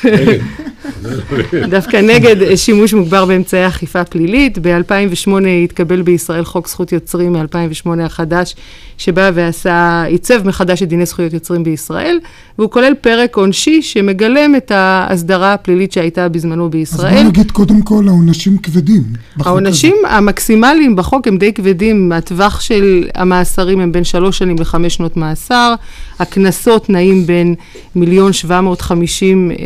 [1.71, 4.59] דווקא נגד שימוש מוגבר באמצעי אכיפה פלילית.
[4.63, 5.31] ב-2008
[5.65, 8.55] התקבל בישראל חוק זכות יוצרים מ-2008 החדש,
[8.99, 12.19] שבא ועשה, עיצב מחדש את דיני זכויות יוצרים בישראל,
[12.59, 17.15] והוא כולל פרק עונשי שמגלם את ההסדרה הפלילית שהייתה בזמנו בישראל.
[17.17, 19.03] אז בוא נגיד קודם כל, העונשים כבדים.
[19.41, 25.17] העונשים המקסימליים בחוק הם די כבדים, הטווח של המאסרים הם בין שלוש שנים לחמש שנות
[25.17, 25.75] מאסר,
[26.19, 27.55] הקנסות נעים בין
[27.95, 29.57] מיליון שבע מאות חמישים אה,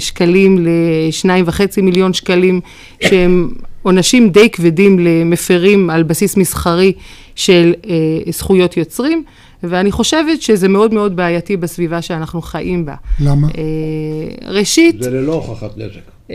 [0.00, 2.60] שקלים לשניים וחצי מיליון שקלים,
[3.00, 3.48] שהם
[3.82, 6.92] עונשים די כבדים למפרים על בסיס מסחרי
[7.34, 9.24] של אה, זכויות יוצרים.
[9.62, 12.94] ואני חושבת שזה מאוד מאוד בעייתי בסביבה שאנחנו חיים בה.
[13.20, 13.48] למה?
[13.58, 15.02] אה, ראשית...
[15.02, 16.30] זה ללא הוכחת נזק.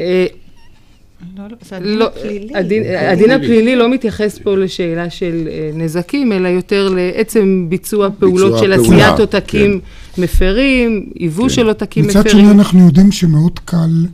[1.37, 2.55] לא, לא, זה הדין לא, הפלילי.
[2.55, 8.59] הדין, הדין הפלילי לא מתייחס פה לשאלה של אה, נזקים, אלא יותר לעצם ביצוע פעולות
[8.59, 9.79] של עשיית עותקים
[10.17, 12.19] מפרים, ייבוא של עותקים מפרים.
[12.21, 14.05] מצד שני אנחנו יודעים שמאוד קל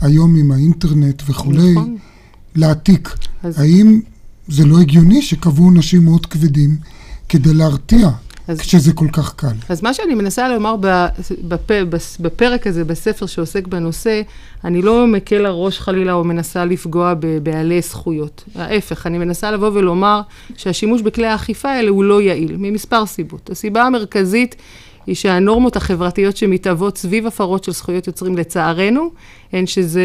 [0.00, 1.96] היום עם האינטרנט וכולי נכון.
[2.56, 3.08] להעתיק.
[3.42, 4.00] אז- האם
[4.48, 6.76] זה לא הגיוני שקבעו עונשים מאוד כבדים
[7.28, 8.08] כדי להרתיע
[8.58, 9.46] כשזה כל כך קל?
[9.68, 10.76] אז מה שאני מנסה לומר
[11.48, 11.70] בפ,
[12.20, 14.22] בפרק הזה, בספר שעוסק בנושא,
[14.64, 18.44] אני לא מקל הראש חלילה או מנסה לפגוע בבעלי זכויות.
[18.54, 20.20] ההפך, אני מנסה לבוא ולומר
[20.56, 23.50] שהשימוש בכלי האכיפה האלה הוא לא יעיל, ממספר סיבות.
[23.50, 24.56] הסיבה המרכזית
[25.10, 29.10] היא שהנורמות החברתיות שמתהוות סביב הפרות של זכויות יוצרים, לצערנו,
[29.52, 30.00] הן שזו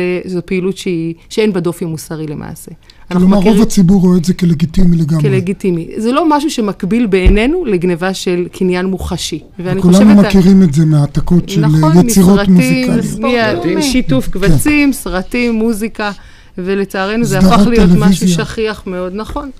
[0.45, 2.71] פעילות שהיא, שאין בה דופי מוסרי למעשה.
[3.11, 5.21] כלומר, מכירים- רוב הציבור רואה את זה כלגיטימי לגמרי.
[5.23, 5.87] כלגיטימי.
[5.97, 9.39] זה לא משהו שמקביל בעינינו לגניבה של קניין מוחשי.
[9.59, 10.25] ואני כולנו חושבת...
[10.25, 13.65] מכירים את זה מהעתקות של נכון, יצירות מסרטים, מוזיקליות.
[13.75, 16.11] מה- שיתוף קבצים, סרטים, מוזיקה,
[16.57, 18.45] ולצערנו זה הפך להיות משהו טלוויזיה.
[18.45, 19.51] שכיח מאוד, נכון.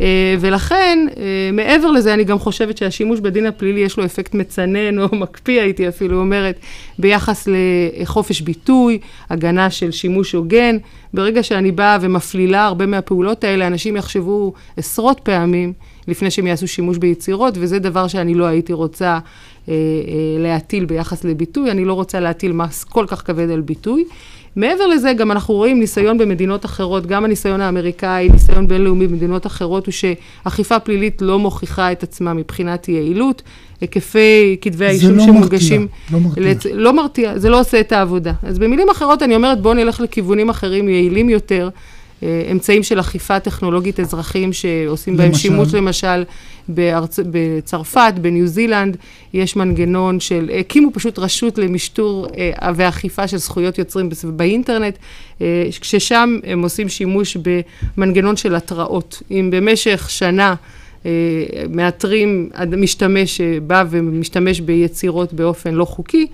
[0.00, 4.98] אה, ולכן, אה, מעבר לזה, אני גם חושבת שהשימוש בדין הפלילי יש לו אפקט מצנן,
[4.98, 6.58] או מקפיא, הייתי אפילו אומרת,
[6.98, 7.48] ביחס
[8.02, 8.98] לחופש ביטוי,
[9.30, 10.76] הגנה של שימוש הוגן.
[11.14, 15.72] ברגע שאני באה ומפלילה הרבה מהפעולות האלה, אנשים יחשבו עשרות פעמים
[16.08, 19.18] לפני שהם יעשו שימוש ביצירות, וזה דבר שאני לא הייתי רוצה אה,
[19.68, 19.74] אה,
[20.38, 21.70] להטיל ביחס לביטוי.
[21.70, 24.04] אני לא רוצה להטיל מס כל כך כבד על ביטוי.
[24.56, 29.86] מעבר לזה, גם אנחנו רואים ניסיון במדינות אחרות, גם הניסיון האמריקאי, ניסיון בינלאומי במדינות אחרות,
[29.86, 33.42] הוא שאכיפה פלילית לא מוכיחה את עצמה מבחינת יעילות.
[33.80, 35.88] היקפי כתבי זה האישום לא שמוגשים...
[36.10, 36.50] מרתיע, לא מרתיע.
[36.50, 36.66] לצ...
[36.66, 38.32] לא מרתיע, זה לא עושה את העבודה.
[38.42, 41.68] אז במילים אחרות אני אומרת, בואו נלך לכיוונים אחרים, יעילים יותר,
[42.22, 45.38] אמצעים של אכיפה טכנולוגית אזרחיים שעושים בהם למשל?
[45.40, 46.24] שימוש, למשל,
[46.68, 47.18] בארצ...
[47.30, 48.96] בצרפת, בניו זילנד,
[49.34, 54.98] יש מנגנון של, הקימו פשוט רשות למשטור אה, ואכיפה של זכויות יוצרים בס- באינטרנט,
[55.42, 55.46] אה,
[55.80, 57.36] כששם הם עושים שימוש
[57.96, 59.22] במנגנון של התראות.
[59.30, 60.54] אם במשך שנה
[61.06, 61.10] אה,
[61.70, 66.26] מאתרים משתמש שבא ומשתמש ביצירות באופן לא חוקי,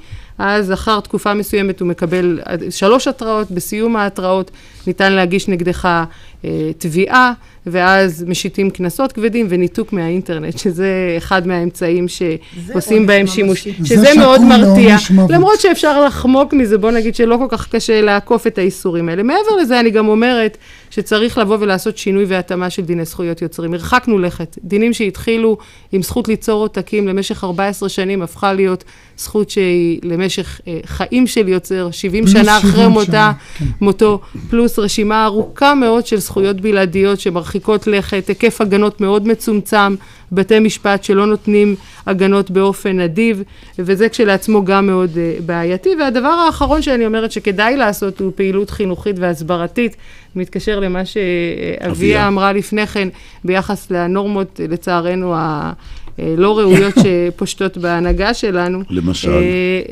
[0.43, 4.51] אז אחר תקופה מסוימת הוא מקבל שלוש התראות, בסיום ההתראות
[4.87, 6.05] ניתן להגיש נגדך
[6.45, 7.33] אה, תביעה,
[7.67, 13.27] ואז משיתים קנסות כבדים וניתוק מהאינטרנט, שזה אחד מהאמצעים שעושים בהם.
[13.27, 14.97] שימוש, זה שזה מאוד שקול מרתיע.
[15.29, 19.23] למרות שאפשר לחמוק מזה, בוא נגיד שלא כל כך קשה לעקוף את האיסורים האלה.
[19.23, 20.57] מעבר לזה, אני גם אומרת
[20.91, 23.75] שצריך לבוא ולעשות שינוי והתאמה של דיני זכויות יוצרים.
[23.75, 24.59] הרחקנו לכת.
[24.65, 25.59] דינים שהתחילו
[25.93, 28.85] עם זכות ליצור עותקים למשך 14 שנים, הפכה להיות
[29.17, 33.65] זכות שהיא למשך אה, חיים של יוצר, 70 פלוס שנה אחרי 70 מותה, כן.
[33.81, 34.21] מותו,
[34.51, 39.95] פלוס רשימה ארוכה מאוד של זכויות בלעדיות שמרחיקות לכת, היקף הגנות מאוד מצומצם,
[40.33, 41.77] בתי משפט שלא נותנים
[42.07, 43.43] הגנות באופן נדיב,
[43.79, 45.91] וזה כשלעצמו גם מאוד uh, בעייתי.
[46.01, 49.97] והדבר האחרון שאני אומרת שכדאי לעשות הוא פעילות חינוכית והסברתית,
[50.37, 52.29] מתקשר למה שאביה אביה.
[52.29, 53.09] אמרה לפני כן
[53.45, 55.73] ביחס לנורמות, לצערנו, ה...
[56.21, 58.83] אה, לא ראויות שפושטות בהנהגה שלנו.
[58.91, 59.37] למשל, אה,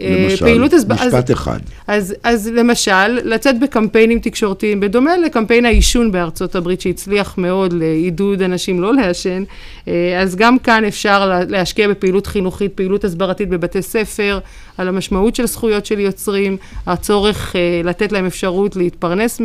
[0.00, 1.58] אה, למשל, פעילות הסב- אז- משפט אחד.
[1.86, 8.82] אז, אז למשל, לצאת בקמפיינים תקשורתיים, בדומה לקמפיין העישון בארצות הברית שהצליח מאוד לעידוד אנשים
[8.82, 9.42] לא לעשן,
[10.20, 14.38] אז גם כאן אפשר לה- להשקיע בפעילות חינוכית, פעילות הסברתית בבתי ספר,
[14.78, 16.56] על המשמעות של זכויות של יוצרים,
[16.86, 19.44] הצורך לתת להם אפשרות להתפרנס מ-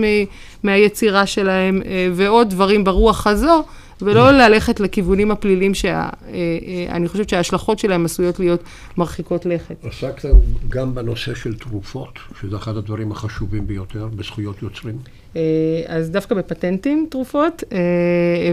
[0.64, 1.82] מהיצירה שלהם,
[2.14, 3.64] ועוד דברים ברוח הזו.
[4.06, 8.64] ולא ללכת לכיוונים הפליליים שאני חושבת שההשלכות שלהם עשויות להיות
[8.98, 9.76] מרחיקות לכת.
[9.86, 10.30] עסקת
[10.70, 14.98] גם בנושא של תרופות, שזה אחד הדברים החשובים ביותר בזכויות יוצרים.
[15.36, 15.42] אה,
[15.88, 17.78] אז דווקא בפטנטים תרופות, אה,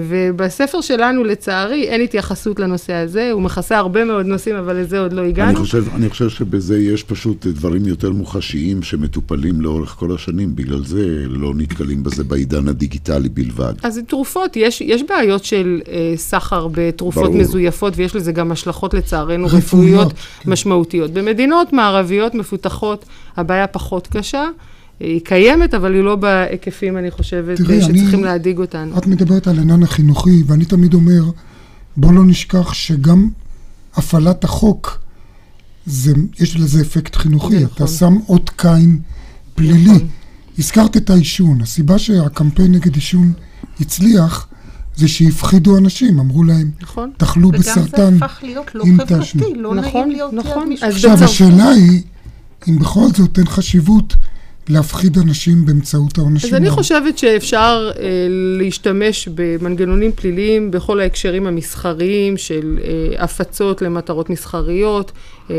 [0.03, 5.13] ובספר שלנו לצערי אין התייחסות לנושא הזה, הוא מכסה הרבה מאוד נושאים, אבל לזה עוד
[5.13, 5.59] לא אני הגענו.
[5.59, 11.25] חושב, אני חושב שבזה יש פשוט דברים יותר מוחשיים שמטופלים לאורך כל השנים, בגלל זה
[11.29, 13.75] לא נתקלים בזה בעידן הדיגיטלי בלבד.
[13.83, 17.37] אז תרופות, יש, יש בעיות של אה, סחר בתרופות ברור.
[17.37, 20.13] מזויפות, ויש לזה גם השלכות לצערנו רפואיות, רפואיות
[20.47, 21.11] משמעותיות.
[21.11, 23.05] במדינות מערביות מפותחות
[23.37, 24.49] הבעיה פחות קשה.
[25.01, 28.99] היא קיימת, אבל היא לא בהיקפים, אני חושבת, תראי, שצריכים אני- להדאיג אותנו.
[28.99, 31.23] את מדברת על העניין החינוכי, ואני תמיד אומר,
[31.97, 33.29] בוא לא נשכח שגם
[33.95, 34.99] הפעלת החוק,
[35.87, 37.55] זה, יש לזה אפקט חינוכי.
[37.65, 37.69] נכון.
[37.75, 38.99] אתה שם אות קין
[39.55, 39.99] פלילי.
[40.59, 41.61] הזכרת את העישון.
[41.61, 43.33] הסיבה שהקמפיין נגד עישון
[43.81, 44.47] הצליח,
[44.97, 47.11] זה שהפחידו אנשים, אמרו להם, נכון.
[47.17, 49.55] תאכלו וגם בסרטן זה הפך להיות לא חברתי.
[49.57, 50.59] לא נכון, נעים להיות נכון.
[50.59, 50.89] ליד מישהו.
[50.89, 52.03] עכשיו, השאלה היא,
[52.69, 54.17] אם בכל זאת אין חשיבות
[54.71, 56.49] להפחיד אנשים באמצעות העונשים.
[56.49, 56.77] אז אני האלה.
[56.77, 58.03] חושבת שאפשר אה,
[58.59, 65.13] להשתמש במנגנונים פליליים בכל ההקשרים המסחריים של אה, הפצות למטרות מסחריות,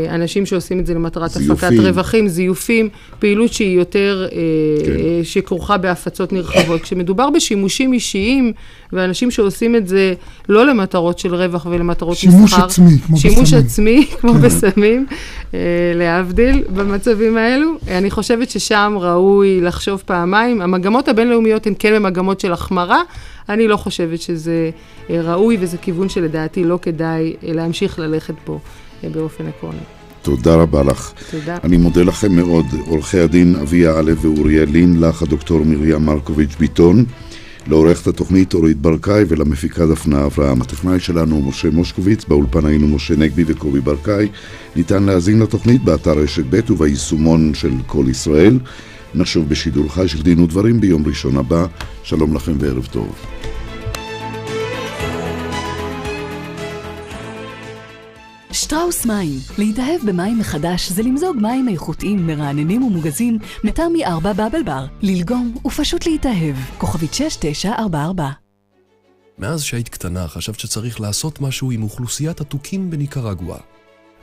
[0.08, 1.52] אנשים שעושים את זה למטרת זיופים.
[1.52, 2.88] הפקת רווחים, זיופים,
[3.18, 4.38] פעילות שהיא יותר, אה,
[4.84, 4.90] כן.
[4.92, 6.80] אה, שכרוכה בהפצות נרחבות.
[6.84, 8.52] כשמדובר בשימושים אישיים,
[8.92, 10.14] ואנשים שעושים את זה
[10.48, 12.64] לא למטרות של רווח ולמטרות שימוש מסחר.
[12.64, 13.64] עצמי, כמו שימוש בסמים.
[13.64, 14.40] עצמי, כמו כן.
[14.40, 15.06] בסמים,
[15.54, 15.58] אה,
[15.94, 17.72] להבדיל במצבים האלו.
[17.88, 20.60] אני חושבת ששם ראוי לחשוב פעמיים.
[20.60, 23.02] המגמות הבינלאומיות הן כן במגמות של החמרה.
[23.48, 24.70] אני לא חושבת שזה
[25.10, 28.58] אה, ראוי, וזה כיוון שלדעתי לא כדאי אה, להמשיך ללכת בו אה,
[29.08, 29.78] באופן עקרוני.
[30.22, 31.12] תודה רבה לך.
[31.30, 31.56] תודה.
[31.64, 37.04] אני מודה לכם מאוד, עורכי הדין אביה א' ואוריאל לין, לך הדוקטור מרים מרקוביץ' ביטון,
[37.66, 40.62] לעורכת התוכנית אורית ברקאי ולמפיקה דפנה אברהם.
[40.62, 44.28] הטכנאי שלנו הוא משה מושקוביץ, באולפן היינו משה נגבי וקובי ברקאי.
[44.76, 48.58] ניתן להאזין לתוכנית באתר רשת ב' וביישומון של כל ישראל.
[49.14, 51.66] נשוב בשידור חי של דין ודברים ביום ראשון הבא.
[52.02, 53.14] שלום לכם וערב טוב.
[58.52, 59.38] שטראוס מים.
[59.58, 64.86] להתאהב במים מחדש זה למזוג מים איכותיים, מרעננים ומוגזים מטעמי 4 בבל בר.
[65.02, 66.56] ללגום ופשוט להתאהב.
[66.78, 68.30] כוכבית 6944
[69.38, 73.58] מאז שהיית קטנה חשבת שצריך לעשות משהו עם אוכלוסיית התוכים בניקרגואה.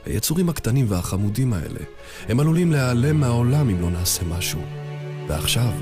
[0.06, 1.80] היצורים הקטנים והחמודים האלה,
[2.28, 4.60] הם עלולים להיעלם מהעולם אם לא נעשה משהו.
[5.28, 5.72] ועכשיו,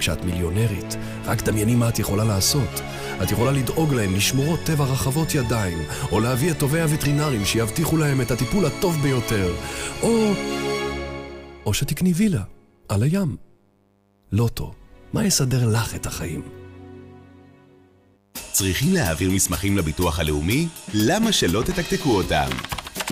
[0.00, 2.80] כשאת מיליונרית, רק דמייני מה את יכולה לעשות.
[3.22, 5.78] את יכולה לדאוג להם לשמורות טבע רחבות ידיים,
[6.12, 9.54] או להביא את טובי הווטרינרים שיבטיחו להם את הטיפול הטוב ביותר,
[10.02, 10.32] או...
[11.66, 12.42] או שתקני וילה,
[12.88, 13.36] על הים.
[14.32, 14.72] לוטו,
[15.12, 16.42] מה יסדר לך את החיים?
[18.52, 20.68] צריכים להעביר מסמכים לביטוח הלאומי?
[20.94, 22.48] למה שלא תתקתקו אותם?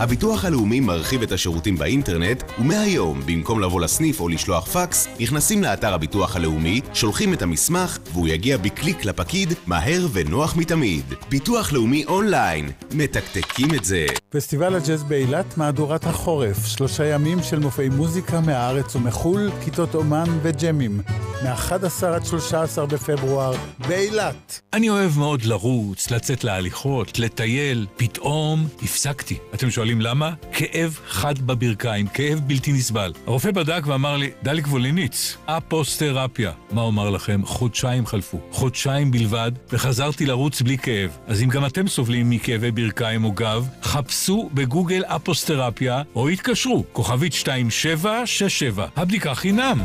[0.00, 5.94] הביטוח הלאומי מרחיב את השירותים באינטרנט, ומהיום, במקום לבוא לסניף או לשלוח פקס, נכנסים לאתר
[5.94, 11.04] הביטוח הלאומי, שולחים את המסמך, והוא יגיע בקליק לפקיד, מהר ונוח מתמיד.
[11.28, 14.06] ביטוח לאומי אונליין, מתקתקים את זה.
[14.30, 21.00] פסטיבל הג'אז באילת, מהדורת החורף, שלושה ימים של מופעי מוזיקה מהארץ ומחו"ל, כיתות אומן וג'מים,
[21.44, 23.52] מ-11 עד 13 בפברואר,
[23.88, 24.60] באילת.
[24.72, 27.86] אני אוהב מאוד לרוץ, לצאת להליכות, לטייל.
[27.96, 29.38] פתאום הפסקתי.
[29.54, 30.32] אתם שואלים למה?
[30.52, 33.12] כאב חד בברכיים, כאב בלתי נסבל.
[33.26, 36.52] הרופא בדק ואמר לי, דליק ווליניץ, אפוסטרפיה.
[36.72, 37.40] מה אומר לכם?
[37.44, 38.40] חודשיים חלפו.
[38.50, 41.16] חודשיים בלבד, וחזרתי לרוץ בלי כאב.
[41.26, 47.32] אז אם גם אתם סובלים מכאבי ברכיים או גב, חפשו בגוגל אפוסטרפיה, או התקשרו, כוכבית
[47.32, 48.86] 2767.
[48.96, 49.78] הבדיקה חינם.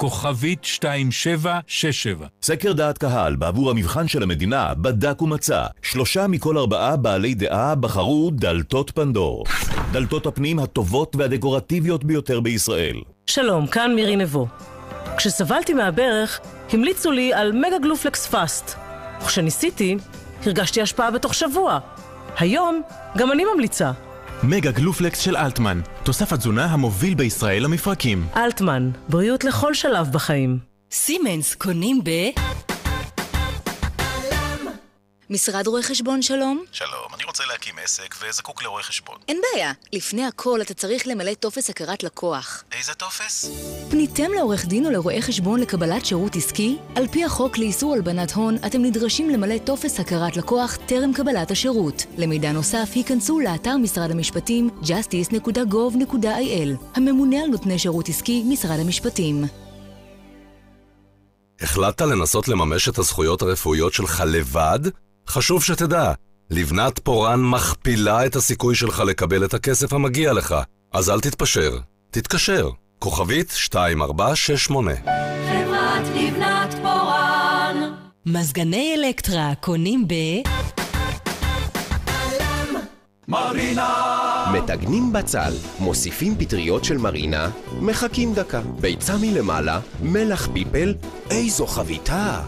[0.00, 2.26] כוכבית 2767.
[2.42, 8.30] סקר דעת קהל בעבור המבחן של המדינה בדק ומצא שלושה מכל ארבעה בעלי דעה בחרו
[8.34, 9.44] דלתות פנדור.
[9.92, 12.96] דלתות הפנים הטובות והדקורטיביות ביותר בישראל.
[13.26, 14.46] שלום, כאן מירי נבו.
[15.16, 16.40] כשסבלתי מהברך,
[16.72, 18.74] המליצו לי על מגה גלופלקס פאסט.
[19.22, 19.96] וכשניסיתי,
[20.46, 21.78] הרגשתי השפעה בתוך שבוע.
[22.38, 22.82] היום,
[23.16, 23.92] גם אני ממליצה.
[24.42, 28.26] מגה גלופלקס של אלטמן, תוסף התזונה המוביל בישראל למפרקים.
[28.36, 30.58] אלטמן, בריאות לכל שלב בחיים.
[30.90, 32.10] סימנס קונים ב...
[35.30, 36.64] משרד רואי חשבון שלום?
[36.72, 39.16] שלום, אני רוצה להקים עסק וזקוק לרואה חשבון.
[39.28, 39.72] אין בעיה.
[39.92, 42.64] לפני הכל אתה צריך למלא טופס הכרת לקוח.
[42.72, 43.50] איזה טופס?
[43.90, 46.78] פניתם לעורך דין או לרואה חשבון לקבלת שירות עסקי?
[46.96, 52.04] על פי החוק לאיסור הלבנת הון, אתם נדרשים למלא טופס הכרת לקוח טרם קבלת השירות.
[52.18, 59.44] למידע נוסף, היכנסו לאתר משרד המשפטים justice.gov.il הממונה על נותני שירות עסקי, משרד המשפטים.
[61.60, 64.80] החלטת לנסות לממש את הזכויות הרפואיות שלך לבד?
[65.30, 66.12] חשוב שתדע,
[66.50, 70.54] לבנת פורן מכפילה את הסיכוי שלך לקבל את הכסף המגיע לך.
[70.92, 71.78] אז אל תתפשר.
[72.10, 72.68] תתקשר.
[72.98, 74.92] כוכבית 2468
[75.50, 77.92] חברת לבנת פורן.
[78.26, 80.14] מזגני אלקטרה קונים ב...
[83.30, 84.52] מרינה!
[84.52, 87.50] מטגנים בצל, מוסיפים פטריות של מרינה,
[87.80, 88.60] מחכים דקה.
[88.80, 90.94] ביצה מלמעלה, מלח פלפל,
[91.30, 92.40] איזו חביתה!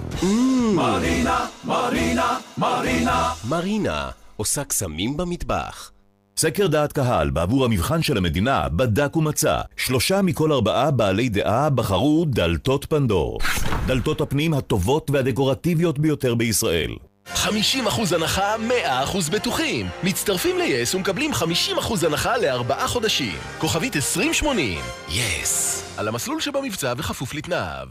[0.74, 3.32] מרינה, מרינה, מרינה.
[3.48, 5.90] מרינה עושה קסמים במטבח.
[6.36, 12.24] סקר דעת קהל בעבור המבחן של המדינה בדק ומצא שלושה מכל ארבעה בעלי דעה בחרו
[12.28, 13.38] דלתות פנדור.
[13.86, 16.90] דלתות הפנים הטובות והדקורטיביות ביותר בישראל.
[17.34, 19.88] 50% הנחה, 100% בטוחים.
[20.02, 23.36] מצטרפים ל-yes ומקבלים 50% הנחה לארבעה חודשים.
[23.58, 24.80] כוכבית 2080.
[25.08, 25.82] יס.
[25.96, 27.86] על המסלול שבמבצע וכפוף לתנאיו.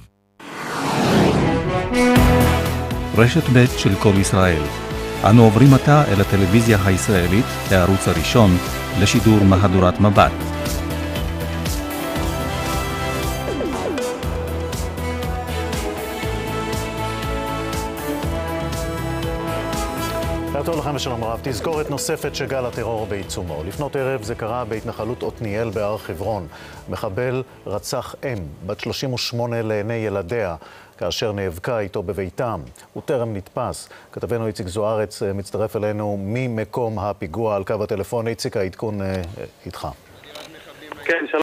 [3.17, 4.63] רשת ב' של כל ישראל.
[5.29, 8.57] אנו עוברים עתה אל הטלוויזיה הישראלית, הערוץ הראשון,
[8.99, 10.31] לשידור מהדורת מבט.
[20.81, 21.39] לכם ושלום רב.
[21.43, 23.63] תזכורת נוספת שגל הטרור בעיצומו.
[23.63, 26.47] לפנות ערב זה קרה בהתנחלות עתניאל בהר חברון.
[26.89, 30.55] מחבל רצח אם, בת 38 לעיני ילדיה,
[30.97, 32.61] כאשר נאבקה איתו בביתם.
[32.93, 33.89] הוא טרם נתפס.
[34.11, 38.27] כתבנו איציק זוארץ מצטרף אלינו ממקום הפיגוע על קו הטלפון.
[38.27, 38.99] איציק, העדכון
[39.65, 39.87] איתך.
[41.05, 41.39] כן, שלום.